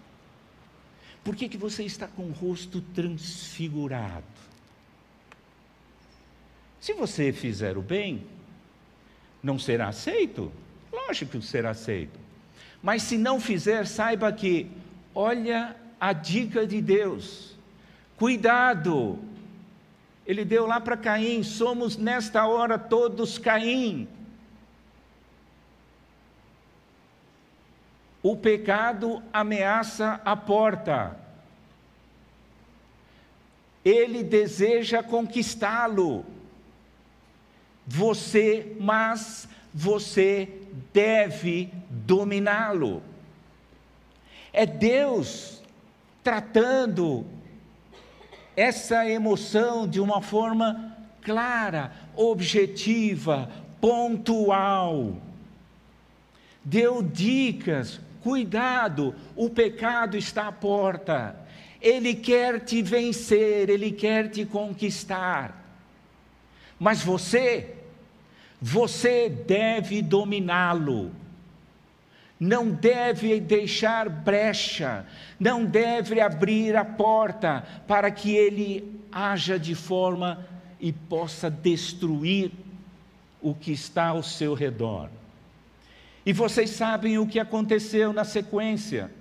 Por 1.26 1.34
que, 1.34 1.48
que 1.48 1.56
você 1.56 1.82
está 1.82 2.06
com 2.06 2.22
o 2.22 2.30
rosto 2.30 2.80
transfigurado? 2.94 4.22
Se 6.78 6.92
você 6.92 7.32
fizer 7.32 7.76
o 7.76 7.82
bem, 7.82 8.24
não 9.42 9.58
será 9.58 9.88
aceito? 9.88 10.52
Lógico 10.92 11.40
que 11.40 11.44
será 11.44 11.70
aceito. 11.70 12.16
Mas 12.80 13.02
se 13.02 13.18
não 13.18 13.40
fizer, 13.40 13.88
saiba 13.88 14.32
que, 14.32 14.70
olha 15.12 15.74
a 15.98 16.12
dica 16.12 16.64
de 16.64 16.80
Deus. 16.80 17.56
Cuidado! 18.16 19.18
Ele 20.24 20.44
deu 20.44 20.64
lá 20.64 20.80
para 20.80 20.96
Caim, 20.96 21.42
somos 21.42 21.96
nesta 21.96 22.46
hora 22.46 22.78
todos 22.78 23.36
Caim. 23.36 24.06
O 28.28 28.36
pecado 28.36 29.22
ameaça 29.32 30.20
a 30.24 30.34
porta. 30.34 31.16
Ele 33.84 34.24
deseja 34.24 35.00
conquistá-lo. 35.00 36.26
Você, 37.86 38.76
mas 38.80 39.48
você 39.72 40.48
deve 40.92 41.72
dominá-lo. 41.88 43.00
É 44.52 44.66
Deus 44.66 45.62
tratando 46.24 47.24
essa 48.56 49.08
emoção 49.08 49.86
de 49.86 50.00
uma 50.00 50.20
forma 50.20 50.96
clara, 51.22 51.92
objetiva, 52.16 53.48
pontual. 53.80 55.16
Deu 56.64 57.00
dicas, 57.00 58.00
cuidado, 58.26 59.14
o 59.36 59.48
pecado 59.48 60.16
está 60.16 60.48
à 60.48 60.52
porta. 60.52 61.36
Ele 61.80 62.12
quer 62.12 62.58
te 62.58 62.82
vencer, 62.82 63.70
ele 63.70 63.92
quer 63.92 64.28
te 64.28 64.44
conquistar. 64.44 65.64
Mas 66.76 67.04
você, 67.04 67.76
você 68.60 69.28
deve 69.28 70.02
dominá-lo. 70.02 71.12
Não 72.38 72.68
deve 72.68 73.38
deixar 73.38 74.08
brecha, 74.08 75.06
não 75.38 75.64
deve 75.64 76.20
abrir 76.20 76.74
a 76.76 76.84
porta 76.84 77.64
para 77.86 78.10
que 78.10 78.34
ele 78.34 79.00
haja 79.12 79.56
de 79.56 79.76
forma 79.76 80.44
e 80.80 80.92
possa 80.92 81.48
destruir 81.48 82.50
o 83.40 83.54
que 83.54 83.70
está 83.70 84.08
ao 84.08 84.22
seu 84.24 84.52
redor. 84.52 85.10
E 86.26 86.32
vocês 86.32 86.70
sabem 86.70 87.18
o 87.18 87.26
que 87.26 87.38
aconteceu 87.38 88.12
na 88.12 88.24
sequência. 88.24 89.12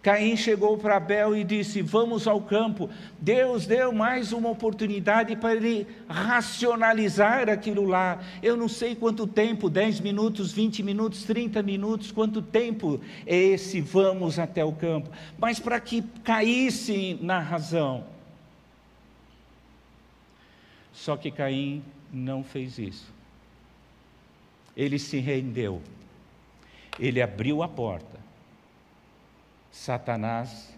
Caim 0.00 0.36
chegou 0.36 0.78
para 0.78 0.96
Abel 0.96 1.36
e 1.36 1.42
disse: 1.42 1.82
Vamos 1.82 2.28
ao 2.28 2.40
campo. 2.40 2.88
Deus 3.18 3.66
deu 3.66 3.92
mais 3.92 4.32
uma 4.32 4.48
oportunidade 4.48 5.34
para 5.34 5.56
ele 5.56 5.84
racionalizar 6.08 7.48
aquilo 7.48 7.84
lá. 7.84 8.22
Eu 8.40 8.56
não 8.56 8.68
sei 8.68 8.94
quanto 8.94 9.26
tempo 9.26 9.68
10 9.68 9.98
minutos, 9.98 10.52
20 10.52 10.84
minutos, 10.84 11.24
30 11.24 11.60
minutos 11.64 12.12
quanto 12.12 12.40
tempo 12.40 13.00
é 13.26 13.36
esse 13.36 13.80
vamos 13.80 14.38
até 14.38 14.64
o 14.64 14.72
campo. 14.72 15.10
Mas 15.36 15.58
para 15.58 15.80
que 15.80 16.02
caísse 16.22 17.18
na 17.20 17.40
razão. 17.40 18.04
Só 20.92 21.16
que 21.16 21.30
Caim 21.30 21.82
não 22.12 22.44
fez 22.44 22.78
isso. 22.78 23.12
Ele 24.76 24.98
se 24.98 25.18
rendeu. 25.18 25.82
Ele 26.98 27.22
abriu 27.22 27.62
a 27.62 27.68
porta 27.68 28.18
Satanás 29.78 30.74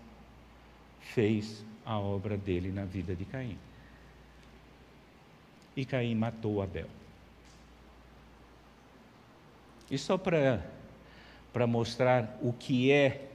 fez 1.00 1.64
a 1.85 1.98
obra 1.98 2.37
dele 2.37 2.70
na 2.70 2.85
vida 2.85 3.16
de 3.16 3.24
Caim. 3.24 3.59
E 5.74 5.85
Caim 5.85 6.14
matou 6.14 6.62
Abel. 6.62 6.87
E 9.90 9.98
só 9.98 10.18
para 10.18 11.66
mostrar 11.66 12.38
o 12.42 12.52
que 12.52 12.92
é 12.92 13.28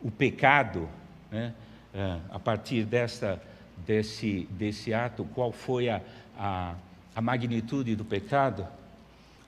o 0.00 0.10
pecado, 0.10 0.88
né? 1.30 1.54
É, 1.92 2.18
a 2.30 2.38
partir 2.38 2.84
dessa, 2.84 3.40
desse, 3.78 4.48
desse 4.50 4.92
ato, 4.92 5.24
qual 5.26 5.52
foi 5.52 5.88
a, 5.88 6.00
a, 6.36 6.74
a 7.14 7.20
magnitude 7.20 7.94
do 7.94 8.04
pecado, 8.04 8.66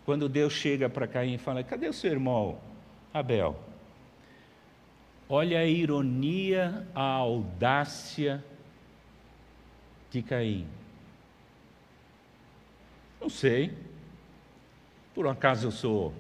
quando 0.07 0.29
Deus 0.29 0.53
chega 0.53 0.89
para 0.89 1.09
Caim 1.09 1.35
e 1.35 1.39
fala: 1.39 1.65
Cadê 1.65 1.89
o 1.89 1.93
seu 1.93 2.13
irmão 2.13 2.61
Abel? 3.13 3.59
Olha 5.29 5.59
a 5.59 5.67
ironia, 5.67 6.87
a 6.95 7.03
audácia 7.03 8.43
de 10.09 10.23
Caim. 10.23 10.69
Não 13.21 13.29
sei. 13.29 13.77
Por 15.13 15.27
um 15.27 15.31
acaso 15.31 15.67
eu 15.67 15.73
sou 15.73 16.15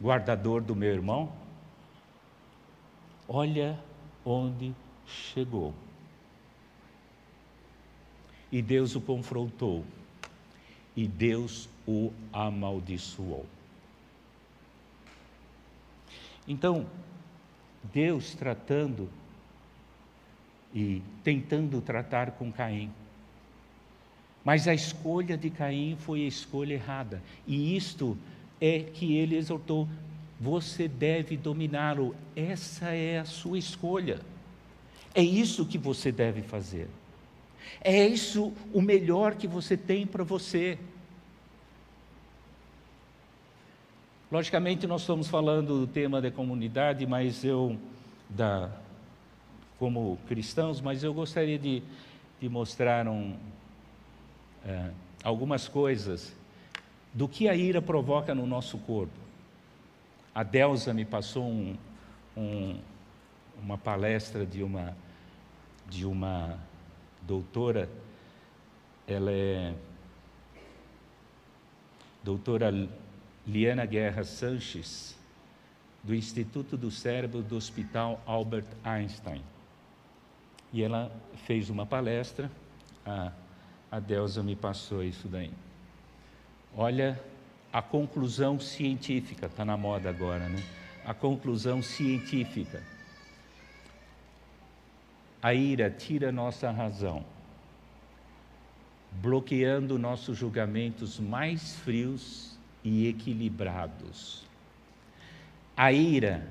guardador 0.00 0.60
do 0.60 0.76
meu 0.76 0.92
irmão? 0.92 1.32
Olha 3.26 3.78
onde 4.26 4.74
chegou. 5.06 5.72
E 8.50 8.60
Deus 8.60 8.94
o 8.94 9.00
confrontou. 9.00 9.82
E 10.96 11.06
Deus 11.06 11.68
o 11.86 12.12
amaldiçoou. 12.32 13.46
Então, 16.46 16.86
Deus 17.92 18.34
tratando 18.34 19.08
e 20.74 21.02
tentando 21.22 21.80
tratar 21.80 22.32
com 22.32 22.52
Caim. 22.52 22.90
Mas 24.44 24.66
a 24.66 24.74
escolha 24.74 25.36
de 25.36 25.50
Caim 25.50 25.96
foi 25.96 26.24
a 26.24 26.28
escolha 26.28 26.74
errada. 26.74 27.22
E 27.46 27.76
isto 27.76 28.18
é 28.60 28.80
que 28.80 29.16
ele 29.16 29.36
exortou: 29.36 29.88
você 30.40 30.88
deve 30.88 31.36
dominá-lo. 31.36 32.14
Essa 32.34 32.88
é 32.88 33.20
a 33.20 33.24
sua 33.24 33.58
escolha. 33.58 34.20
É 35.14 35.22
isso 35.22 35.66
que 35.66 35.78
você 35.78 36.10
deve 36.10 36.42
fazer. 36.42 36.88
É 37.80 38.06
isso 38.06 38.52
o 38.72 38.80
melhor 38.80 39.34
que 39.34 39.46
você 39.46 39.76
tem 39.76 40.06
para 40.06 40.24
você. 40.24 40.78
Logicamente, 44.30 44.86
nós 44.86 45.02
estamos 45.02 45.28
falando 45.28 45.80
do 45.80 45.86
tema 45.86 46.20
da 46.20 46.30
comunidade, 46.30 47.06
mas 47.06 47.44
eu, 47.44 47.76
da, 48.30 48.70
como 49.78 50.16
cristãos, 50.26 50.80
mas 50.80 51.04
eu 51.04 51.12
gostaria 51.12 51.58
de, 51.58 51.82
de 52.40 52.48
mostrar 52.48 53.06
um, 53.06 53.36
é, 54.64 54.90
algumas 55.22 55.68
coisas 55.68 56.34
do 57.12 57.28
que 57.28 57.48
a 57.48 57.54
ira 57.54 57.82
provoca 57.82 58.34
no 58.34 58.46
nosso 58.46 58.78
corpo. 58.78 59.12
A 60.34 60.42
Delza 60.42 60.94
me 60.94 61.04
passou 61.04 61.44
um, 61.44 61.76
um, 62.36 62.78
uma 63.62 63.76
palestra 63.76 64.46
de 64.46 64.62
uma, 64.62 64.96
de 65.90 66.06
uma 66.06 66.58
doutora, 67.22 67.88
ela 69.06 69.30
é 69.30 69.74
doutora 72.22 72.72
Liana 73.46 73.84
Guerra 73.84 74.24
Sanches, 74.24 75.16
do 76.02 76.14
Instituto 76.14 76.76
do 76.76 76.90
Cérebro 76.90 77.42
do 77.42 77.56
Hospital 77.56 78.20
Albert 78.26 78.66
Einstein. 78.84 79.42
E 80.72 80.82
ela 80.82 81.12
fez 81.46 81.70
uma 81.70 81.86
palestra, 81.86 82.50
a, 83.04 83.32
a 83.90 84.00
Delza 84.00 84.42
me 84.42 84.56
passou 84.56 85.02
isso 85.02 85.28
daí. 85.28 85.50
Olha 86.74 87.20
a 87.72 87.80
conclusão 87.80 88.58
científica, 88.58 89.46
está 89.46 89.64
na 89.64 89.76
moda 89.76 90.08
agora, 90.08 90.48
né? 90.48 90.62
A 91.04 91.14
conclusão 91.14 91.82
científica. 91.82 92.82
A 95.42 95.52
ira 95.52 95.90
tira 95.90 96.30
nossa 96.30 96.70
razão, 96.70 97.24
bloqueando 99.20 99.98
nossos 99.98 100.38
julgamentos 100.38 101.18
mais 101.18 101.74
frios 101.80 102.56
e 102.84 103.08
equilibrados. 103.08 104.44
A 105.76 105.92
ira 105.92 106.48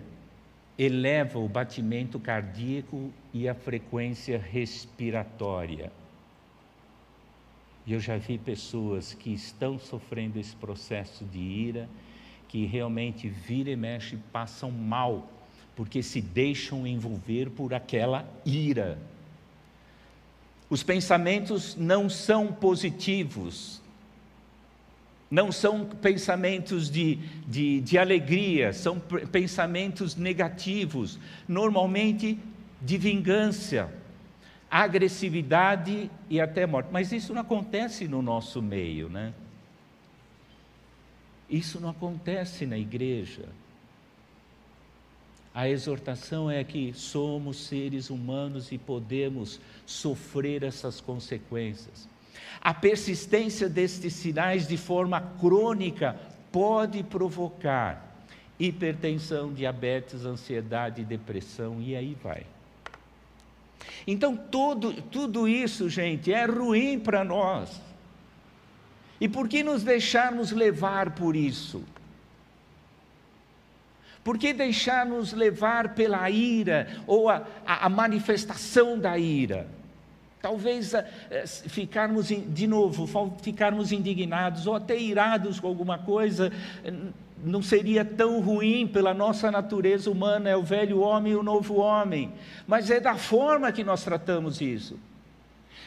eleva 0.77 1.39
o 1.39 1.47
batimento 1.47 2.19
cardíaco 2.19 3.13
e 3.33 3.47
a 3.47 3.55
frequência 3.55 4.37
respiratória. 4.37 5.89
E 7.85 7.93
eu 7.93 7.99
já 8.01 8.17
vi 8.17 8.37
pessoas 8.37 9.13
que 9.13 9.33
estão 9.33 9.79
sofrendo 9.79 10.37
esse 10.37 10.55
processo 10.57 11.23
de 11.23 11.39
ira, 11.39 11.87
que 12.49 12.65
realmente 12.65 13.29
vira 13.29 13.69
e 13.69 13.75
mexe 13.77 14.17
passam 14.33 14.69
mal, 14.69 15.29
porque 15.81 16.03
se 16.03 16.21
deixam 16.21 16.85
envolver 16.85 17.49
por 17.49 17.73
aquela 17.73 18.23
ira. 18.45 18.99
Os 20.69 20.83
pensamentos 20.83 21.75
não 21.75 22.07
são 22.07 22.53
positivos, 22.53 23.81
não 25.31 25.51
são 25.51 25.83
pensamentos 25.83 26.87
de, 26.87 27.15
de, 27.47 27.81
de 27.81 27.97
alegria, 27.97 28.73
são 28.73 28.99
pensamentos 29.31 30.15
negativos, 30.15 31.17
normalmente 31.47 32.37
de 32.79 32.97
vingança, 32.99 33.91
agressividade 34.69 36.11
e 36.29 36.39
até 36.39 36.67
morte. 36.67 36.89
Mas 36.91 37.11
isso 37.11 37.33
não 37.33 37.41
acontece 37.41 38.07
no 38.07 38.21
nosso 38.21 38.61
meio, 38.61 39.09
né? 39.09 39.33
Isso 41.49 41.79
não 41.79 41.89
acontece 41.89 42.67
na 42.67 42.77
igreja. 42.77 43.49
A 45.53 45.67
exortação 45.67 46.49
é 46.49 46.63
que 46.63 46.93
somos 46.93 47.65
seres 47.65 48.09
humanos 48.09 48.71
e 48.71 48.77
podemos 48.77 49.59
sofrer 49.85 50.63
essas 50.63 51.01
consequências. 51.01 52.07
A 52.61 52.73
persistência 52.73 53.67
destes 53.67 54.13
sinais 54.13 54.67
de 54.67 54.77
forma 54.77 55.19
crônica 55.39 56.17
pode 56.51 57.03
provocar 57.03 58.25
hipertensão, 58.59 59.51
diabetes, 59.51 60.25
ansiedade, 60.25 61.03
depressão 61.03 61.81
e 61.81 61.95
aí 61.95 62.15
vai. 62.23 62.45
Então, 64.05 64.37
tudo, 64.37 64.93
tudo 64.93 65.47
isso, 65.47 65.89
gente, 65.89 66.31
é 66.31 66.45
ruim 66.45 66.99
para 66.99 67.23
nós. 67.23 67.81
E 69.19 69.27
por 69.27 69.47
que 69.47 69.63
nos 69.63 69.83
deixarmos 69.83 70.51
levar 70.51 71.11
por 71.11 71.35
isso? 71.35 71.83
Por 74.23 74.37
que 74.37 74.53
deixar-nos 74.53 75.33
levar 75.33 75.95
pela 75.95 76.29
ira 76.29 76.87
ou 77.07 77.29
a, 77.29 77.43
a, 77.65 77.85
a 77.85 77.89
manifestação 77.89 78.99
da 78.99 79.17
ira? 79.17 79.67
Talvez 80.41 80.93
uh, 80.93 81.03
ficarmos, 81.67 82.27
de 82.27 82.67
novo, 82.67 83.07
ficarmos 83.41 83.91
indignados 83.91 84.67
ou 84.67 84.75
até 84.75 84.97
irados 84.97 85.59
com 85.59 85.67
alguma 85.67 85.97
coisa, 85.99 86.51
não 87.43 87.61
seria 87.61 88.05
tão 88.05 88.39
ruim 88.41 88.87
pela 88.87 89.13
nossa 89.13 89.51
natureza 89.51 90.09
humana, 90.09 90.49
é 90.49 90.55
o 90.55 90.63
velho 90.63 90.99
homem 90.99 91.33
e 91.33 91.35
o 91.35 91.43
novo 91.43 91.75
homem, 91.75 92.31
mas 92.67 92.89
é 92.89 92.99
da 92.99 93.15
forma 93.15 93.71
que 93.71 93.83
nós 93.83 94.03
tratamos 94.03 94.61
isso. 94.61 94.99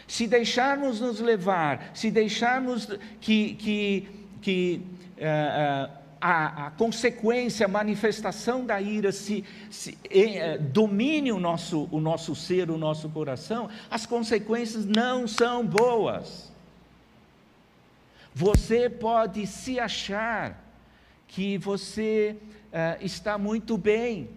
Se 0.07 0.27
deixarmos 0.27 1.01
nos 1.01 1.21
levar, 1.21 1.91
se 1.95 2.11
deixarmos 2.11 2.89
que, 3.21 3.55
que, 3.55 4.09
que 4.43 4.81
uh, 5.19 5.89
uh, 5.89 6.04
a, 6.27 6.69
a, 6.69 6.71
consequência, 6.71 7.67
a 7.67 7.69
manifestação 7.69 8.65
da 8.65 8.81
ira 8.81 9.13
se, 9.13 9.45
se 9.69 9.99
eh, 10.09 10.57
domine 10.57 11.31
o 11.31 11.39
nosso, 11.39 11.87
o 11.91 12.01
nosso 12.01 12.35
ser, 12.35 12.71
o 12.71 12.79
nosso 12.79 13.11
coração, 13.11 13.69
as 13.91 14.07
consequências 14.07 14.87
não 14.87 15.29
são 15.29 15.67
boas. 15.67 16.51
Você 18.35 18.89
pode 18.89 19.47
se 19.47 19.79
achar 19.79 20.65
que 21.29 21.59
você 21.59 22.39
uh, 22.73 23.05
está 23.05 23.37
muito 23.37 23.77
bem, 23.77 24.31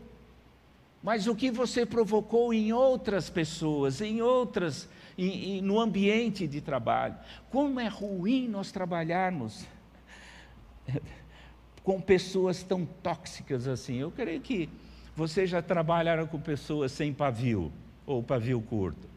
mas 1.02 1.26
o 1.26 1.34
que 1.34 1.50
você 1.50 1.86
provocou 1.86 2.54
em 2.54 2.74
outras 2.74 3.30
pessoas, 3.30 4.02
em 4.02 4.22
outras, 4.22 4.90
em, 5.18 5.58
em, 5.58 5.62
no 5.62 5.80
ambiente 5.80 6.48
de 6.48 6.60
trabalho. 6.60 7.16
Como 7.50 7.80
é 7.80 7.88
ruim 7.88 8.50
nós 8.50 8.74
trabalharmos 8.74 9.66
com 11.88 12.02
pessoas 12.02 12.64
tão 12.64 12.86
tóxicas 12.86 13.66
assim. 13.66 13.96
Eu 13.96 14.12
creio 14.12 14.42
que 14.42 14.68
vocês 15.16 15.50
já 15.50 15.62
trabalharam 15.62 16.28
com 16.28 16.38
pessoas 16.38 16.92
sem 16.92 17.14
pavio 17.14 17.72
ou 18.06 18.22
pavio 18.22 18.60
curto. 18.60 19.08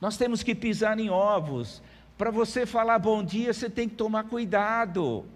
Nós 0.00 0.16
temos 0.16 0.42
que 0.42 0.54
pisar 0.54 0.98
em 0.98 1.10
ovos. 1.10 1.82
Para 2.16 2.30
você 2.30 2.64
falar 2.64 2.98
bom 2.98 3.22
dia, 3.22 3.52
você 3.52 3.68
tem 3.68 3.90
que 3.90 3.94
tomar 3.94 4.24
cuidado 4.24 5.26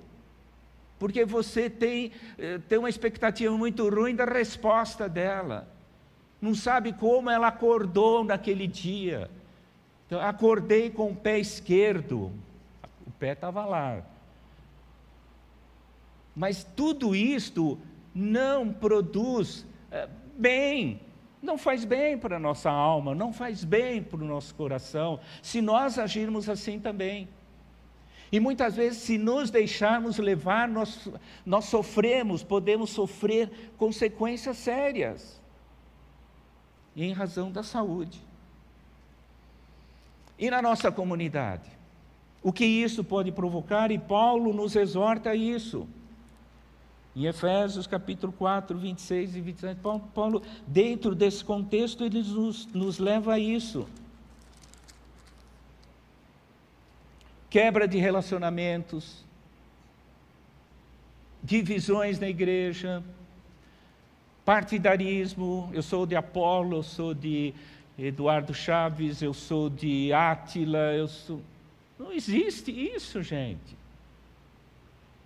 porque 0.99 1.27
você 1.27 1.69
tem, 1.69 2.11
eh, 2.38 2.59
tem 2.66 2.79
uma 2.79 2.88
expectativa 2.88 3.55
muito 3.55 3.87
ruim 3.90 4.14
da 4.14 4.25
resposta 4.25 5.07
dela. 5.11 5.69
Não 6.40 6.55
sabe 6.55 6.95
como 6.95 7.29
ela 7.29 7.49
acordou 7.49 8.25
naquele 8.25 8.66
dia. 8.66 9.31
Então, 10.07 10.19
acordei 10.23 10.88
com 10.88 11.11
o 11.11 11.16
pé 11.16 11.38
esquerdo, 11.38 12.33
o 13.07 13.11
pé 13.19 13.33
estava 13.33 13.66
lá. 13.66 14.03
Mas 16.37 16.62
tudo 16.77 17.16
isto 17.16 17.79
não 18.14 18.70
produz 18.70 19.66
é, 19.90 20.07
bem, 20.37 21.01
não 21.40 21.57
faz 21.57 21.85
bem 21.85 22.18
para 22.18 22.37
a 22.37 22.38
nossa 22.38 22.70
alma, 22.70 23.14
não 23.14 23.33
faz 23.33 23.64
bem 23.64 24.03
para 24.03 24.22
o 24.22 24.27
nosso 24.27 24.55
coração, 24.55 25.18
se 25.42 25.62
nós 25.62 25.99
agirmos 25.99 26.49
assim 26.49 26.79
também. 26.79 27.27
E 28.31 28.38
muitas 28.38 28.77
vezes, 28.77 28.99
se 28.99 29.16
nos 29.16 29.51
deixarmos 29.51 30.18
levar, 30.18 30.68
nós, 30.68 31.09
nós 31.44 31.66
sofremos, 31.66 32.42
podemos 32.42 32.90
sofrer 32.90 33.72
consequências 33.79 34.59
sérias, 34.59 35.40
em 36.94 37.12
razão 37.12 37.51
da 37.51 37.62
saúde. 37.62 38.20
E 40.38 40.51
na 40.51 40.61
nossa 40.61 40.92
comunidade? 40.92 41.70
O 42.42 42.53
que 42.53 42.64
isso 42.64 43.03
pode 43.03 43.33
provocar? 43.33 43.90
E 43.90 43.99
Paulo 43.99 44.53
nos 44.53 44.77
exorta 44.77 45.31
a 45.31 45.35
isso. 45.35 45.88
Em 47.17 47.25
Efésios 47.25 47.87
capítulo 47.87 48.33
4, 48.33 48.79
26 48.79 49.37
e 49.37 49.41
27, 49.41 49.81
Paulo, 49.81 50.11
Paulo 50.15 50.43
dentro 50.67 51.15
desse 51.15 51.43
contexto, 51.43 52.05
ele 52.05 52.23
nos, 52.23 52.67
nos 52.67 52.99
leva 52.99 53.33
a 53.33 53.39
isso. 53.39 53.89
quebra 57.57 57.89
de 57.89 57.97
relacionamentos, 57.97 59.25
divisões 61.43 62.19
na 62.19 62.29
igreja, 62.29 63.03
partidarismo. 64.45 65.71
Eu 65.73 65.83
sou 65.83 66.05
de 66.05 66.15
Apolo, 66.15 66.77
eu 66.77 66.83
sou 66.83 67.15
de 67.15 67.55
Eduardo 67.99 68.53
Chaves, 68.53 69.23
eu 69.23 69.33
sou 69.33 69.71
de 69.71 70.13
Átila, 70.13 70.93
eu 70.95 71.09
sou. 71.09 71.41
Não 71.99 72.13
existe 72.13 72.71
isso, 72.71 73.23
gente. 73.23 73.75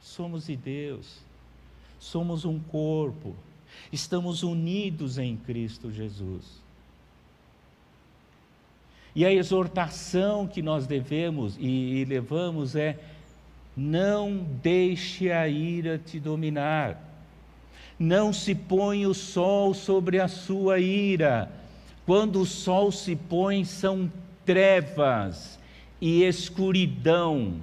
Somos 0.00 0.46
de 0.46 0.54
Deus, 0.54 1.20
somos 2.00 2.46
um 2.46 2.58
corpo, 2.58 3.36
estamos 3.92 4.42
unidos 4.42 5.18
em 5.18 5.36
Cristo 5.36 5.92
Jesus. 5.92 6.60
E 9.14 9.24
a 9.24 9.32
exortação 9.32 10.46
que 10.46 10.62
nós 10.62 10.86
devemos 10.86 11.56
e, 11.58 12.00
e 12.00 12.04
levamos 12.04 12.74
é: 12.74 12.98
não 13.76 14.46
deixe 14.62 15.30
a 15.30 15.46
ira 15.46 15.98
te 15.98 16.18
dominar. 16.18 16.98
Não 17.98 18.32
se 18.32 18.54
põe 18.54 19.04
o 19.06 19.12
sol 19.12 19.74
sobre 19.74 20.18
a 20.18 20.26
sua 20.26 20.80
ira. 20.80 21.52
Quando 22.06 22.40
o 22.40 22.46
sol 22.46 22.90
se 22.90 23.14
põe, 23.14 23.64
são 23.64 24.10
trevas 24.46 25.58
e 26.00 26.22
escuridão. 26.22 27.60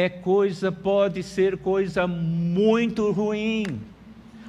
É 0.00 0.08
coisa, 0.08 0.70
pode 0.70 1.24
ser 1.24 1.58
coisa 1.58 2.06
muito 2.06 3.10
ruim. 3.10 3.64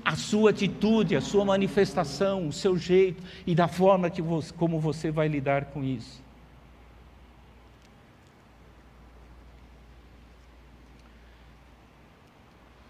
A 0.06 0.16
sua 0.16 0.52
atitude, 0.52 1.16
a 1.16 1.22
sua 1.22 1.44
manifestação, 1.44 2.48
o 2.48 2.54
seu 2.54 2.78
jeito 2.78 3.24
e 3.48 3.56
da 3.56 3.68
forma 3.68 4.12
que 4.12 4.22
você, 4.22 4.54
como 4.54 4.80
você 4.80 5.10
vai 5.10 5.28
lidar 5.28 5.66
com 5.66 5.84
isso. 5.84 6.22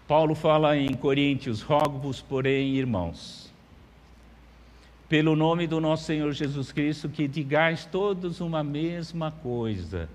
Paulo 0.06 0.34
fala 0.34 0.76
em 0.76 0.92
Coríntios: 0.92 1.62
rogo-vos, 1.62 2.20
porém, 2.20 2.74
irmãos, 2.76 3.50
pelo 5.08 5.34
nome 5.34 5.66
do 5.66 5.80
nosso 5.80 6.04
Senhor 6.04 6.30
Jesus 6.32 6.72
Cristo, 6.72 7.08
que 7.08 7.26
digais 7.26 7.86
todos 7.86 8.38
uma 8.38 8.62
mesma 8.62 9.30
coisa, 9.30 10.10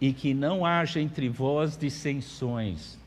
e 0.00 0.12
que 0.12 0.32
não 0.32 0.64
haja 0.64 1.00
entre 1.00 1.28
vós 1.28 1.76
dissensões, 1.76 2.98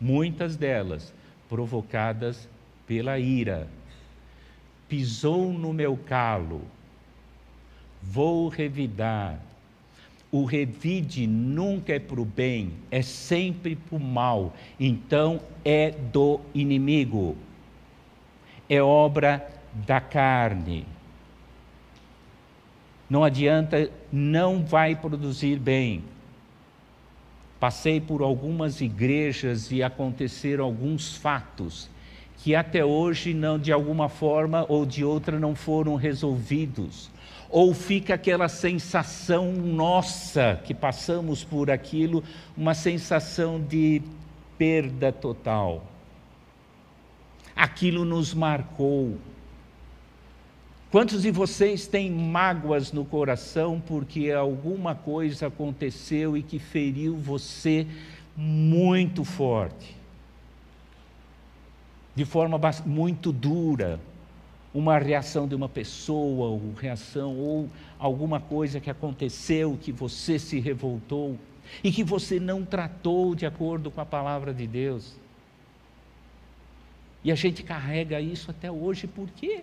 muitas 0.00 0.56
delas 0.56 1.12
provocadas 1.48 2.48
pela 2.86 3.18
ira. 3.18 3.68
Pisou 4.88 5.52
no 5.52 5.72
meu 5.72 5.96
calo, 5.96 6.62
vou 8.02 8.48
revidar, 8.48 9.40
o 10.30 10.44
revide 10.44 11.26
nunca 11.26 11.94
é 11.94 11.98
para 11.98 12.20
o 12.20 12.24
bem, 12.24 12.72
é 12.90 13.00
sempre 13.02 13.74
para 13.74 13.96
o 13.96 14.00
mal. 14.00 14.54
Então 14.78 15.40
é 15.64 15.90
do 15.90 16.40
inimigo, 16.54 17.36
é 18.68 18.82
obra 18.82 19.46
da 19.72 20.00
carne. 20.00 20.86
Não 23.08 23.24
adianta, 23.24 23.90
não 24.12 24.62
vai 24.62 24.94
produzir 24.94 25.58
bem. 25.58 26.04
Passei 27.60 28.00
por 28.00 28.22
algumas 28.22 28.80
igrejas 28.80 29.72
e 29.72 29.82
aconteceram 29.82 30.64
alguns 30.64 31.16
fatos 31.16 31.90
que 32.36 32.54
até 32.54 32.84
hoje 32.84 33.34
não 33.34 33.58
de 33.58 33.72
alguma 33.72 34.08
forma 34.08 34.64
ou 34.68 34.86
de 34.86 35.04
outra 35.04 35.40
não 35.40 35.56
foram 35.56 35.96
resolvidos 35.96 37.10
ou 37.50 37.72
fica 37.72 38.14
aquela 38.14 38.48
sensação 38.48 39.52
nossa 39.52 40.60
que 40.64 40.74
passamos 40.74 41.42
por 41.42 41.70
aquilo, 41.70 42.22
uma 42.56 42.74
sensação 42.74 43.60
de 43.60 44.02
perda 44.58 45.10
total. 45.10 45.82
Aquilo 47.56 48.04
nos 48.04 48.34
marcou. 48.34 49.16
Quantos 50.90 51.20
de 51.20 51.30
vocês 51.30 51.86
têm 51.86 52.10
mágoas 52.10 52.92
no 52.92 53.04
coração 53.04 53.78
porque 53.78 54.32
alguma 54.32 54.94
coisa 54.94 55.48
aconteceu 55.48 56.34
e 56.34 56.42
que 56.42 56.58
feriu 56.58 57.14
você 57.14 57.86
muito 58.34 59.22
forte? 59.22 59.94
De 62.14 62.24
forma 62.24 62.58
muito 62.86 63.30
dura, 63.32 64.00
uma 64.72 64.98
reação 64.98 65.46
de 65.46 65.54
uma 65.54 65.68
pessoa, 65.68 66.48
ou 66.48 66.72
reação, 66.72 67.36
ou 67.36 67.68
alguma 67.98 68.40
coisa 68.40 68.80
que 68.80 68.88
aconteceu, 68.88 69.78
que 69.78 69.92
você 69.92 70.38
se 70.38 70.58
revoltou 70.58 71.36
e 71.84 71.92
que 71.92 72.02
você 72.02 72.40
não 72.40 72.64
tratou 72.64 73.34
de 73.34 73.44
acordo 73.44 73.90
com 73.90 74.00
a 74.00 74.06
palavra 74.06 74.54
de 74.54 74.66
Deus. 74.66 75.16
E 77.22 77.30
a 77.30 77.34
gente 77.34 77.62
carrega 77.62 78.18
isso 78.22 78.50
até 78.50 78.72
hoje, 78.72 79.06
por 79.06 79.28
quê? 79.36 79.62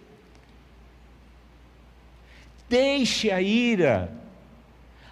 Deixe 2.70 3.30
a 3.32 3.42
ira, 3.42 4.12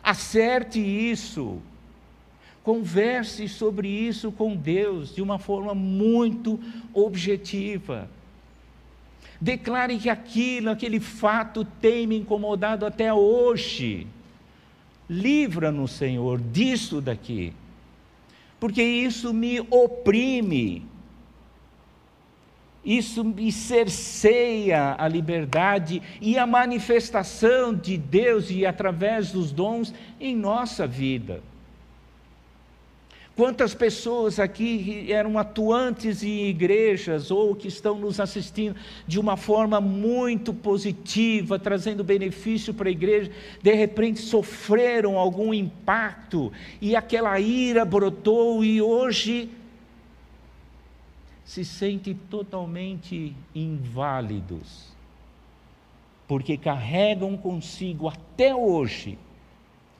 acerte 0.02 0.80
isso, 0.80 1.62
converse 2.64 3.48
sobre 3.48 3.88
isso 3.88 4.32
com 4.32 4.56
Deus 4.56 5.14
de 5.14 5.22
uma 5.22 5.38
forma 5.38 5.76
muito 5.76 6.60
objetiva. 6.94 8.10
Declare 9.40 9.98
que 10.00 10.10
aquilo, 10.10 10.70
aquele 10.70 11.00
fato 11.00 11.66
tem 11.66 12.08
me 12.08 12.18
incomodado 12.18 12.86
até 12.86 13.14
hoje. 13.14 14.08
Livra-nos, 15.10 15.92
Senhor, 15.92 16.40
disso 16.40 17.02
daqui, 17.02 17.54
porque 18.60 18.82
isso 18.82 19.34
me 19.34 19.60
oprime, 19.70 20.86
isso 22.86 23.24
me 23.24 23.52
cerceia 23.52 24.96
a 24.98 25.08
liberdade 25.08 26.02
e 26.22 26.38
a 26.38 26.46
manifestação 26.46 27.74
de 27.74 27.98
Deus 27.98 28.50
e 28.50 28.66
através 28.66 29.32
dos 29.32 29.52
dons 29.52 29.94
em 30.20 30.36
nossa 30.36 30.86
vida. 30.86 31.42
Quantas 33.36 33.74
pessoas 33.74 34.40
aqui 34.40 35.12
eram 35.12 35.40
atuantes 35.40 36.22
em 36.22 36.46
igrejas 36.50 37.32
ou 37.32 37.56
que 37.56 37.68
estão 37.68 37.98
nos 37.98 38.20
assistindo 38.20 38.76
de 39.08 39.20
uma 39.20 39.36
forma 39.36 39.82
muito 39.82 40.54
positiva, 40.54 41.58
trazendo 41.58 42.04
benefício 42.04 42.76
para 42.76 42.90
a 42.90 42.92
igreja, 42.92 43.32
de 43.60 43.74
repente 43.74 44.20
sofreram 44.20 45.18
algum 45.18 45.52
impacto 45.52 46.52
e 46.80 46.96
aquela 46.96 47.40
ira 47.40 47.84
brotou 47.84 48.64
e 48.64 48.80
hoje 48.80 49.50
se 51.54 51.64
sentem 51.64 52.16
totalmente 52.32 53.36
inválidos, 53.54 54.92
porque 56.28 56.58
carregam 56.58 57.38
consigo 57.38 58.08
até 58.08 58.56
hoje 58.56 59.20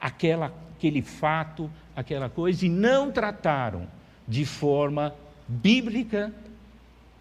aquela, 0.00 0.52
aquele 0.76 1.00
fato 1.00 1.70
aquela 1.94 2.28
coisa 2.28 2.66
e 2.66 2.68
não 2.68 3.12
trataram 3.12 3.86
de 4.26 4.44
forma 4.44 5.14
bíblica 5.46 6.34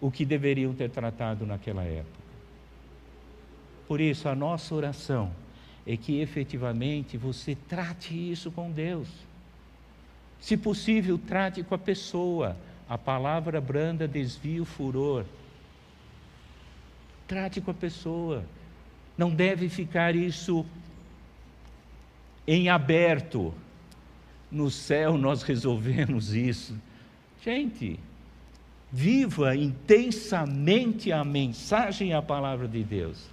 o 0.02 0.10
que 0.10 0.26
deveriam 0.26 0.74
ter 0.74 0.90
tratado 0.90 1.46
naquela 1.46 1.84
época. 1.84 2.24
Por 3.88 4.02
isso, 4.02 4.28
a 4.28 4.34
nossa 4.34 4.74
oração 4.74 5.32
é 5.86 5.96
que 5.96 6.20
efetivamente 6.20 7.18
você 7.18 7.54
trate 7.70 8.32
isso 8.32 8.50
com 8.50 8.72
Deus. 8.72 9.08
Se 10.40 10.58
possível, 10.58 11.20
trate 11.20 11.62
com 11.62 11.76
a 11.76 11.78
pessoa. 11.78 12.58
A 12.88 12.98
palavra 12.98 13.60
branda 13.62 14.08
desvia 14.08 14.62
o 14.62 14.66
furor. 14.66 15.26
Trate 17.28 17.62
com 17.62 17.72
a 17.72 17.74
pessoa. 17.74 18.44
Não 19.18 19.30
deve 19.30 19.70
ficar 19.70 20.16
isso 20.16 20.66
em 22.48 22.70
aberto 22.70 23.54
no 24.54 24.70
céu 24.70 25.18
nós 25.18 25.42
resolvemos 25.42 26.34
isso. 26.34 26.80
Gente, 27.44 28.00
viva 28.92 29.56
intensamente 29.56 31.12
a 31.12 31.24
mensagem 31.24 32.10
e 32.10 32.14
a 32.14 32.22
palavra 32.22 32.68
de 32.68 32.84
Deus. 32.84 33.26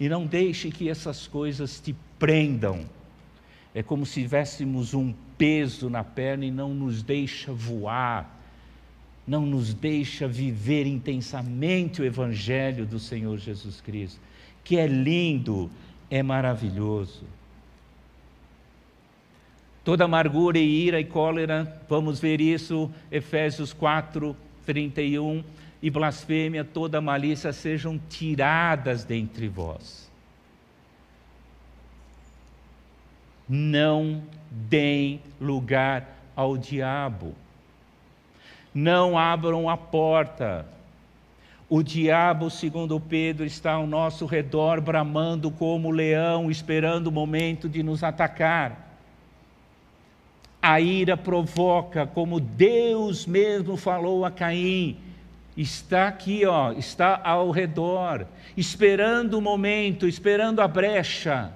E 0.00 0.08
não 0.08 0.26
deixe 0.26 0.70
que 0.70 0.88
essas 0.88 1.28
coisas 1.28 1.80
te 1.80 1.94
prendam. 2.18 2.84
É 3.74 3.82
como 3.82 4.04
se 4.04 4.20
tivéssemos 4.20 4.92
um 4.92 5.14
peso 5.38 5.88
na 5.88 6.04
perna 6.04 6.44
e 6.44 6.50
não 6.50 6.74
nos 6.74 7.02
deixa 7.02 7.52
voar, 7.52 8.38
não 9.26 9.46
nos 9.46 9.72
deixa 9.72 10.28
viver 10.28 10.86
intensamente 10.86 12.02
o 12.02 12.04
Evangelho 12.04 12.84
do 12.84 12.98
Senhor 12.98 13.38
Jesus 13.38 13.80
Cristo, 13.80 14.20
que 14.62 14.76
é 14.76 14.86
lindo, 14.86 15.70
é 16.10 16.22
maravilhoso. 16.22 17.24
Toda 19.84 20.04
amargura 20.04 20.58
e 20.58 20.86
ira 20.86 21.00
e 21.00 21.04
cólera, 21.04 21.80
vamos 21.88 22.20
ver 22.20 22.40
isso, 22.40 22.90
Efésios 23.10 23.72
4, 23.72 24.36
31, 24.64 25.42
e 25.82 25.90
blasfêmia, 25.90 26.64
toda 26.64 27.00
malícia 27.00 27.52
sejam 27.52 28.00
tiradas 28.08 29.04
dentre 29.04 29.48
vós. 29.48 30.01
Não 33.48 34.22
deem 34.50 35.20
lugar 35.40 36.06
ao 36.34 36.56
diabo. 36.56 37.34
Não 38.74 39.18
abram 39.18 39.68
a 39.68 39.76
porta. 39.76 40.66
O 41.68 41.82
diabo, 41.82 42.50
segundo 42.50 43.00
Pedro, 43.00 43.46
está 43.46 43.72
ao 43.72 43.86
nosso 43.86 44.26
redor, 44.26 44.80
bramando 44.80 45.50
como 45.50 45.90
leão, 45.90 46.50
esperando 46.50 47.06
o 47.06 47.12
momento 47.12 47.68
de 47.68 47.82
nos 47.82 48.04
atacar. 48.04 48.90
A 50.60 50.80
ira 50.80 51.16
provoca, 51.16 52.06
como 52.06 52.38
Deus 52.38 53.26
mesmo 53.26 53.76
falou 53.76 54.24
a 54.24 54.30
Caim, 54.30 54.96
está 55.56 56.08
aqui, 56.08 56.46
ó, 56.46 56.72
está 56.72 57.20
ao 57.24 57.50
redor, 57.50 58.26
esperando 58.56 59.38
o 59.38 59.42
momento, 59.42 60.06
esperando 60.06 60.60
a 60.60 60.68
brecha. 60.68 61.52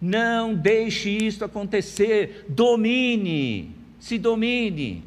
Não 0.00 0.54
deixe 0.54 1.10
isso 1.10 1.44
acontecer. 1.44 2.46
Domine, 2.48 3.74
se 3.98 4.18
domine. 4.18 5.04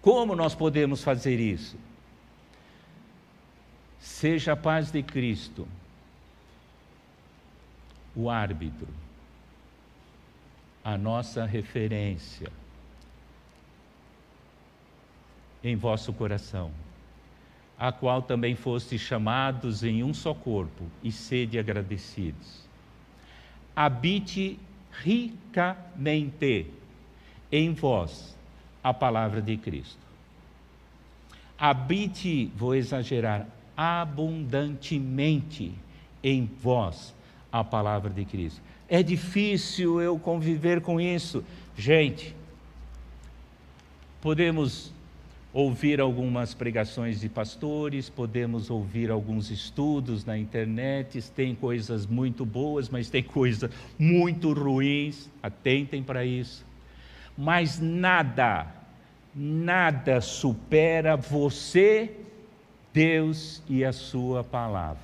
Como 0.00 0.36
nós 0.36 0.54
podemos 0.54 1.02
fazer 1.02 1.40
isso? 1.40 1.76
Seja 3.98 4.52
a 4.52 4.56
paz 4.56 4.90
de 4.90 5.02
Cristo 5.02 5.66
o 8.14 8.30
árbitro 8.30 8.88
a 10.88 10.96
nossa 10.96 11.44
referência 11.44 12.50
em 15.62 15.76
vosso 15.76 16.14
coração, 16.14 16.70
a 17.78 17.92
qual 17.92 18.20
também 18.20 18.56
fostes 18.56 19.00
chamados 19.00 19.84
em 19.84 20.02
um 20.02 20.12
só 20.12 20.34
corpo, 20.34 20.84
e 21.02 21.12
sede 21.12 21.58
agradecidos. 21.58 22.66
Habite 23.76 24.58
ricamente 24.90 26.66
em 27.52 27.72
vós 27.72 28.36
a 28.82 28.92
palavra 28.92 29.40
de 29.40 29.56
Cristo. 29.56 30.08
Habite, 31.56 32.50
vou 32.56 32.74
exagerar, 32.74 33.46
abundantemente 33.76 35.72
em 36.22 36.50
vós 36.60 37.14
a 37.50 37.62
palavra 37.62 38.10
de 38.10 38.24
Cristo. 38.24 38.60
É 38.88 39.02
difícil 39.02 40.00
eu 40.00 40.18
conviver 40.18 40.80
com 40.80 41.00
isso. 41.00 41.44
Gente, 41.76 42.34
podemos 44.20 44.92
ouvir 45.58 46.00
algumas 46.00 46.54
pregações 46.54 47.18
de 47.18 47.28
pastores, 47.28 48.08
podemos 48.08 48.70
ouvir 48.70 49.10
alguns 49.10 49.50
estudos 49.50 50.24
na 50.24 50.38
internet, 50.38 51.20
tem 51.34 51.52
coisas 51.52 52.06
muito 52.06 52.46
boas, 52.46 52.88
mas 52.88 53.10
tem 53.10 53.24
coisas 53.24 53.68
muito 53.98 54.52
ruins, 54.52 55.28
atentem 55.42 56.00
para 56.00 56.24
isso. 56.24 56.64
Mas 57.36 57.80
nada, 57.80 58.68
nada 59.34 60.20
supera 60.20 61.16
você, 61.16 62.12
Deus 62.94 63.60
e 63.68 63.84
a 63.84 63.92
Sua 63.92 64.44
palavra. 64.44 65.02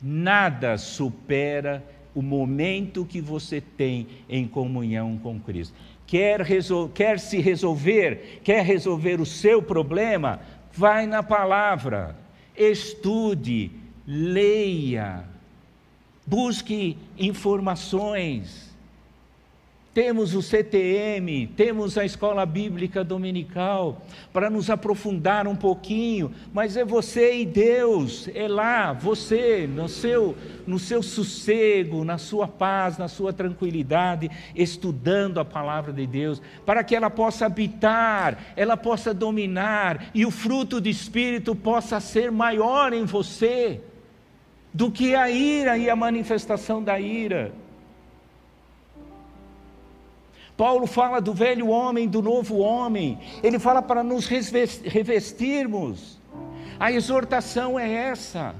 Nada 0.00 0.78
supera 0.78 1.84
o 2.14 2.22
momento 2.22 3.04
que 3.04 3.20
você 3.20 3.60
tem 3.60 4.06
em 4.28 4.46
comunhão 4.46 5.18
com 5.18 5.40
Cristo. 5.40 5.74
Quer, 6.10 6.44
quer 6.92 7.20
se 7.20 7.38
resolver, 7.38 8.40
quer 8.42 8.64
resolver 8.64 9.20
o 9.20 9.24
seu 9.26 9.62
problema, 9.62 10.40
vai 10.72 11.06
na 11.06 11.22
palavra, 11.22 12.16
estude, 12.56 13.70
leia, 14.04 15.22
busque 16.26 16.98
informações 17.16 18.69
temos 19.92 20.34
o 20.34 20.42
CTM, 20.42 21.48
temos 21.56 21.98
a 21.98 22.04
escola 22.04 22.46
bíblica 22.46 23.02
dominical, 23.02 24.02
para 24.32 24.48
nos 24.48 24.70
aprofundar 24.70 25.48
um 25.48 25.56
pouquinho, 25.56 26.32
mas 26.52 26.76
é 26.76 26.84
você 26.84 27.40
e 27.40 27.44
Deus, 27.44 28.28
é 28.32 28.46
lá, 28.46 28.92
você, 28.92 29.66
no 29.66 29.88
seu, 29.88 30.36
no 30.64 30.78
seu 30.78 31.02
sossego, 31.02 32.04
na 32.04 32.18
sua 32.18 32.46
paz, 32.46 32.98
na 32.98 33.08
sua 33.08 33.32
tranquilidade, 33.32 34.30
estudando 34.54 35.40
a 35.40 35.44
palavra 35.44 35.92
de 35.92 36.06
Deus, 36.06 36.40
para 36.64 36.84
que 36.84 36.94
ela 36.94 37.10
possa 37.10 37.46
habitar, 37.46 38.54
ela 38.54 38.76
possa 38.76 39.12
dominar 39.12 40.10
e 40.14 40.24
o 40.24 40.30
fruto 40.30 40.80
do 40.80 40.88
Espírito 40.88 41.56
possa 41.56 41.98
ser 41.98 42.30
maior 42.30 42.92
em 42.92 43.04
você 43.04 43.80
do 44.72 44.88
que 44.88 45.16
a 45.16 45.28
ira 45.28 45.76
e 45.76 45.90
a 45.90 45.96
manifestação 45.96 46.80
da 46.80 47.00
ira. 47.00 47.52
Paulo 50.60 50.86
fala 50.86 51.22
do 51.22 51.32
velho 51.32 51.68
homem, 51.68 52.06
do 52.06 52.20
novo 52.20 52.58
homem. 52.58 53.18
Ele 53.42 53.58
fala 53.58 53.80
para 53.80 54.02
nos 54.02 54.26
revestirmos. 54.26 56.20
A 56.78 56.92
exortação 56.92 57.78
é 57.78 57.90
essa. 57.90 58.54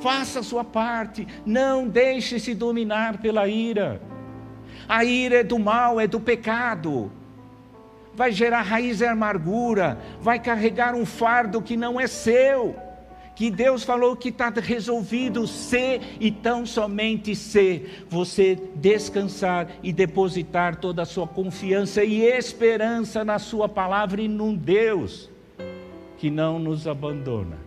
Faça 0.00 0.40
a 0.40 0.42
sua 0.42 0.64
parte, 0.64 1.24
não 1.46 1.86
deixe-se 1.86 2.56
dominar 2.56 3.18
pela 3.18 3.46
ira. 3.46 4.02
A 4.88 5.04
ira 5.04 5.36
é 5.36 5.44
do 5.44 5.60
mal, 5.60 6.00
é 6.00 6.08
do 6.08 6.18
pecado. 6.18 7.12
vai 8.12 8.32
gerar 8.32 8.62
raiz 8.62 9.00
e 9.00 9.06
amargura, 9.06 10.00
vai 10.20 10.40
carregar 10.40 10.92
um 10.92 11.06
fardo 11.06 11.62
que 11.62 11.76
não 11.76 12.00
é 12.00 12.08
seu. 12.08 12.74
Que 13.36 13.50
Deus 13.50 13.84
falou 13.84 14.16
que 14.16 14.30
está 14.30 14.48
resolvido 14.48 15.46
ser 15.46 16.16
e 16.18 16.30
tão 16.30 16.64
somente 16.64 17.36
ser. 17.36 18.06
Você 18.08 18.58
descansar 18.74 19.68
e 19.82 19.92
depositar 19.92 20.76
toda 20.76 21.02
a 21.02 21.04
sua 21.04 21.28
confiança 21.28 22.02
e 22.02 22.22
esperança 22.22 23.26
na 23.26 23.38
Sua 23.38 23.68
palavra 23.68 24.22
e 24.22 24.26
num 24.26 24.54
Deus 24.54 25.28
que 26.16 26.30
não 26.30 26.58
nos 26.58 26.88
abandona. 26.88 27.58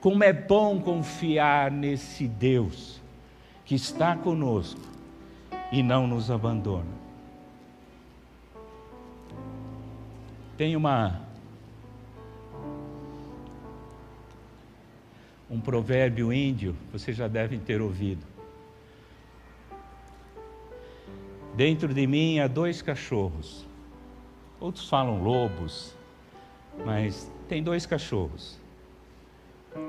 Como 0.00 0.22
é 0.22 0.32
bom 0.32 0.80
confiar 0.80 1.72
nesse 1.72 2.28
Deus 2.28 3.02
que 3.64 3.74
está 3.74 4.14
conosco 4.16 4.80
e 5.72 5.82
não 5.82 6.06
nos 6.06 6.30
abandona. 6.30 7.02
Tem 10.56 10.76
uma 10.76 11.20
um 15.54 15.60
provérbio 15.60 16.32
índio, 16.32 16.74
vocês 16.92 17.16
já 17.16 17.28
devem 17.28 17.60
ter 17.60 17.80
ouvido. 17.80 18.26
Dentro 21.54 21.94
de 21.94 22.06
mim 22.08 22.40
há 22.40 22.48
dois 22.48 22.82
cachorros. 22.82 23.64
Outros 24.58 24.88
falam 24.88 25.22
lobos, 25.22 25.94
mas 26.84 27.30
tem 27.48 27.62
dois 27.62 27.86
cachorros. 27.86 28.58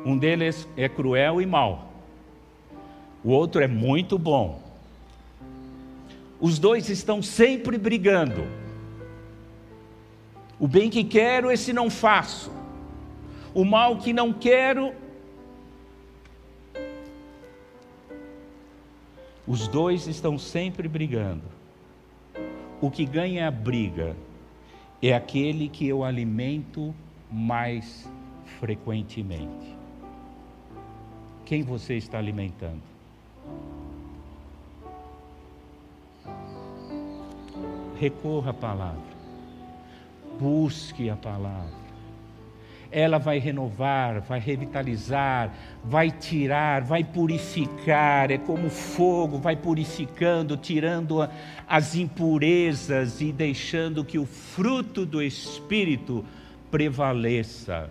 Um 0.05 0.16
deles 0.16 0.68
é 0.78 0.88
cruel 0.88 1.41
e 1.41 1.47
mau. 1.47 1.91
O 3.24 3.32
outro 3.32 3.63
é 3.63 3.68
muito 3.68 4.20
bom. 4.20 4.61
Os 6.39 6.59
dois 6.59 6.89
estão 6.89 7.24
sempre 7.24 7.76
brigando. 7.80 8.45
O 10.59 10.68
bem 10.68 10.91
que 10.91 11.03
quero, 11.03 11.51
esse 11.51 11.74
não 11.74 11.89
faço. 11.89 12.51
O 13.51 13.66
mal 13.66 13.97
que 13.97 14.13
não 14.13 14.32
quero, 14.32 14.93
os 19.47 19.67
dois 19.67 20.07
estão 20.07 20.37
sempre 20.37 20.87
brigando. 20.87 21.43
O 22.81 22.89
que 22.89 23.05
ganha 23.05 23.47
a 23.47 23.51
briga 23.51 24.15
é 25.01 25.13
aquele 25.13 25.69
que 25.69 25.87
eu 25.87 26.03
alimento 26.03 26.93
mais 27.31 28.09
frequentemente. 28.59 29.75
Quem 31.45 31.61
você 31.61 31.95
está 31.95 32.17
alimentando? 32.17 32.81
Recorra 37.99 38.49
à 38.49 38.53
palavra. 38.53 39.15
Busque 40.39 41.09
a 41.09 41.15
palavra. 41.15 41.84
Ela 42.97 43.17
vai 43.17 43.39
renovar, 43.39 44.21
vai 44.21 44.39
revitalizar, 44.39 45.53
vai 45.83 46.09
tirar, 46.09 46.81
vai 46.81 47.03
purificar. 47.03 48.31
É 48.31 48.37
como 48.37 48.69
fogo, 48.69 49.37
vai 49.37 49.57
purificando, 49.57 50.55
tirando 50.55 51.27
as 51.67 51.93
impurezas 51.93 53.19
e 53.19 53.33
deixando 53.33 54.05
que 54.05 54.17
o 54.17 54.25
fruto 54.25 55.05
do 55.05 55.21
Espírito 55.21 56.23
prevaleça 56.71 57.89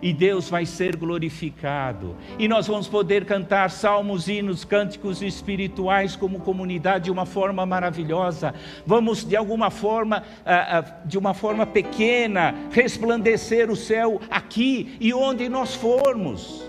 e 0.00 0.12
Deus 0.12 0.48
vai 0.48 0.64
ser 0.64 0.96
glorificado. 0.96 2.16
E 2.38 2.48
nós 2.48 2.66
vamos 2.66 2.88
poder 2.88 3.24
cantar 3.24 3.70
salmos, 3.70 4.28
hinos, 4.28 4.64
cânticos 4.64 5.22
espirituais 5.22 6.16
como 6.16 6.40
comunidade 6.40 7.04
de 7.04 7.10
uma 7.10 7.26
forma 7.26 7.64
maravilhosa. 7.66 8.54
Vamos 8.86 9.24
de 9.24 9.36
alguma 9.36 9.70
forma, 9.70 10.22
ah, 10.44 10.78
ah, 10.78 10.82
de 11.04 11.18
uma 11.18 11.34
forma 11.34 11.66
pequena, 11.66 12.54
resplandecer 12.70 13.70
o 13.70 13.76
céu 13.76 14.20
aqui 14.30 14.96
e 15.00 15.12
onde 15.12 15.48
nós 15.48 15.74
formos. 15.74 16.68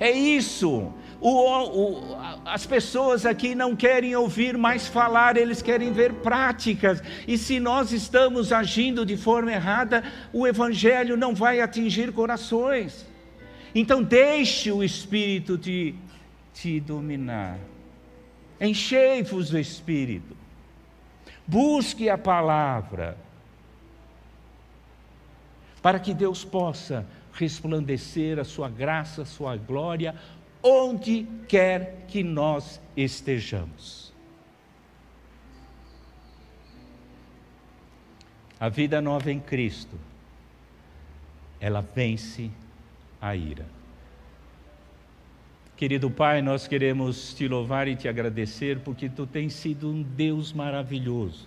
É 0.00 0.10
isso. 0.10 0.92
O, 1.20 1.30
o, 1.30 2.16
as 2.44 2.64
pessoas 2.64 3.26
aqui 3.26 3.54
não 3.54 3.74
querem 3.74 4.14
ouvir 4.14 4.56
mais 4.56 4.86
falar, 4.86 5.36
eles 5.36 5.60
querem 5.60 5.92
ver 5.92 6.14
práticas. 6.14 7.02
E 7.26 7.36
se 7.36 7.58
nós 7.58 7.92
estamos 7.92 8.52
agindo 8.52 9.04
de 9.04 9.16
forma 9.16 9.52
errada, 9.52 10.04
o 10.32 10.46
Evangelho 10.46 11.16
não 11.16 11.34
vai 11.34 11.60
atingir 11.60 12.12
corações. 12.12 13.04
Então, 13.74 14.02
deixe 14.02 14.70
o 14.70 14.82
Espírito 14.82 15.58
te, 15.58 15.94
te 16.54 16.78
dominar. 16.78 17.58
Enchei-vos 18.60 19.50
do 19.50 19.58
Espírito. 19.58 20.36
Busque 21.46 22.08
a 22.08 22.16
palavra. 22.16 23.16
Para 25.82 25.98
que 25.98 26.14
Deus 26.14 26.44
possa 26.44 27.04
resplandecer 27.32 28.38
a 28.38 28.44
sua 28.44 28.68
graça, 28.68 29.22
a 29.22 29.26
sua 29.26 29.56
glória 29.56 30.14
onde 30.62 31.26
quer 31.46 32.04
que 32.08 32.22
nós 32.22 32.80
estejamos. 32.96 34.12
A 38.60 38.68
vida 38.68 39.00
nova 39.00 39.30
em 39.30 39.38
Cristo, 39.38 39.96
ela 41.60 41.80
vence 41.80 42.50
a 43.20 43.36
ira. 43.36 43.66
Querido 45.76 46.10
Pai, 46.10 46.42
nós 46.42 46.66
queremos 46.66 47.32
te 47.34 47.46
louvar 47.46 47.86
e 47.86 47.94
te 47.94 48.08
agradecer 48.08 48.80
porque 48.80 49.08
tu 49.08 49.24
tens 49.28 49.52
sido 49.52 49.88
um 49.88 50.02
Deus 50.02 50.52
maravilhoso. 50.52 51.46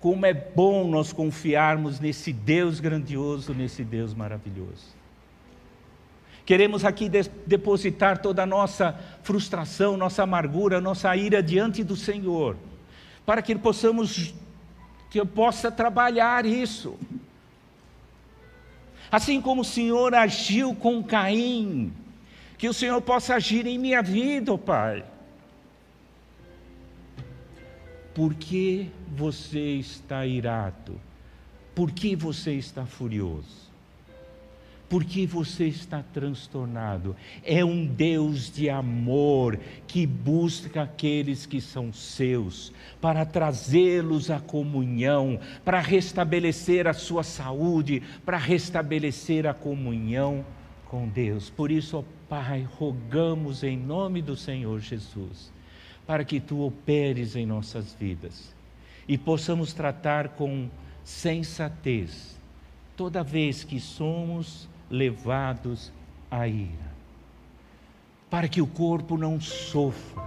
Como 0.00 0.24
é 0.24 0.32
bom 0.32 0.86
nós 0.88 1.12
confiarmos 1.12 1.98
nesse 1.98 2.32
Deus 2.32 2.78
grandioso, 2.78 3.52
nesse 3.52 3.82
Deus 3.82 4.14
maravilhoso. 4.14 4.94
Queremos 6.44 6.84
aqui 6.84 7.08
depositar 7.46 8.18
toda 8.18 8.42
a 8.42 8.46
nossa 8.46 8.98
frustração, 9.22 9.96
nossa 9.96 10.22
amargura, 10.22 10.80
nossa 10.80 11.16
ira 11.16 11.42
diante 11.42 11.82
do 11.82 11.96
Senhor, 11.96 12.56
para 13.24 13.40
que 13.40 13.54
possamos, 13.54 14.34
que 15.08 15.18
eu 15.18 15.24
possa 15.24 15.70
trabalhar 15.70 16.44
isso. 16.44 16.98
Assim 19.10 19.40
como 19.40 19.62
o 19.62 19.64
Senhor 19.64 20.14
agiu 20.14 20.74
com 20.74 21.02
Caim, 21.02 21.92
que 22.58 22.68
o 22.68 22.74
Senhor 22.74 23.00
possa 23.00 23.36
agir 23.36 23.66
em 23.66 23.78
minha 23.78 24.02
vida, 24.02 24.52
oh 24.52 24.58
Pai. 24.58 25.02
Por 28.14 28.34
que 28.34 28.90
você 29.16 29.76
está 29.76 30.26
irado? 30.26 31.00
Por 31.74 31.90
que 31.90 32.14
você 32.14 32.52
está 32.52 32.84
furioso? 32.84 33.73
Porque 34.88 35.26
você 35.26 35.66
está 35.66 36.02
transtornado. 36.02 37.16
É 37.42 37.64
um 37.64 37.86
Deus 37.86 38.50
de 38.50 38.68
amor 38.68 39.58
que 39.86 40.06
busca 40.06 40.82
aqueles 40.82 41.46
que 41.46 41.60
são 41.60 41.92
seus, 41.92 42.72
para 43.00 43.24
trazê-los 43.24 44.30
à 44.30 44.38
comunhão, 44.38 45.40
para 45.64 45.80
restabelecer 45.80 46.86
a 46.86 46.92
sua 46.92 47.22
saúde, 47.22 48.02
para 48.24 48.36
restabelecer 48.36 49.46
a 49.46 49.54
comunhão 49.54 50.44
com 50.86 51.08
Deus. 51.08 51.50
Por 51.50 51.70
isso, 51.70 51.98
ó 51.98 52.04
Pai, 52.28 52.66
rogamos 52.78 53.62
em 53.62 53.76
nome 53.76 54.22
do 54.22 54.36
Senhor 54.36 54.80
Jesus, 54.80 55.52
para 56.06 56.24
que 56.24 56.40
tu 56.40 56.62
operes 56.62 57.36
em 57.36 57.46
nossas 57.46 57.94
vidas 57.94 58.54
e 59.06 59.18
possamos 59.18 59.72
tratar 59.72 60.30
com 60.30 60.68
sensatez 61.02 62.40
toda 62.96 63.22
vez 63.22 63.64
que 63.64 63.78
somos 63.78 64.68
levados 64.94 65.92
à 66.30 66.46
ira, 66.46 66.94
para 68.30 68.48
que 68.48 68.62
o 68.62 68.66
corpo 68.66 69.16
não 69.16 69.40
sofra, 69.40 70.22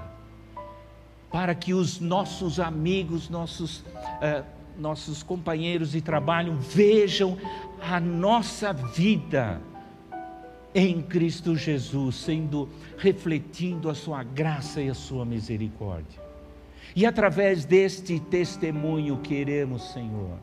para 1.31 1.55
que 1.55 1.73
os 1.73 1.99
nossos 1.99 2.59
amigos, 2.59 3.29
nossos, 3.29 3.79
uh, 3.79 4.45
nossos 4.77 5.23
companheiros 5.23 5.91
de 5.91 6.01
trabalho 6.01 6.53
vejam 6.55 7.37
a 7.81 7.99
nossa 7.99 8.73
vida 8.73 9.61
em 10.75 11.01
Cristo 11.01 11.55
Jesus, 11.55 12.15
sendo 12.15 12.69
refletindo 12.97 13.89
a 13.89 13.95
sua 13.95 14.23
graça 14.23 14.81
e 14.81 14.89
a 14.89 14.93
sua 14.93 15.25
misericórdia. 15.25 16.21
E 16.95 17.05
através 17.05 17.65
deste 17.65 18.19
testemunho 18.19 19.17
queremos, 19.17 19.91
Senhor, 19.91 20.37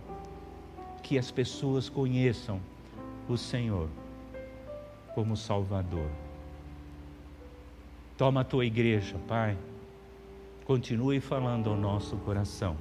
que 1.03 1.19
as 1.19 1.31
pessoas 1.31 1.89
conheçam 1.89 2.61
o 3.29 3.37
Senhor 3.37 3.89
como 5.15 5.37
Salvador. 5.37 6.11
Toma 8.17 8.43
a 8.43 8.45
tua 8.45 8.65
igreja, 8.65 9.17
Pai. 9.27 9.57
Continue 10.67 11.21
falando 11.21 11.71
ao 11.71 11.77
nosso 11.77 12.17
coração. 12.19 12.77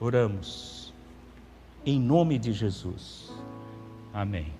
Oramos. 0.00 0.92
Em 1.84 1.98
nome 1.98 2.38
de 2.38 2.52
Jesus. 2.52 3.32
Amém. 4.12 4.52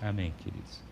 Amém, 0.00 0.32
queridos. 0.38 0.87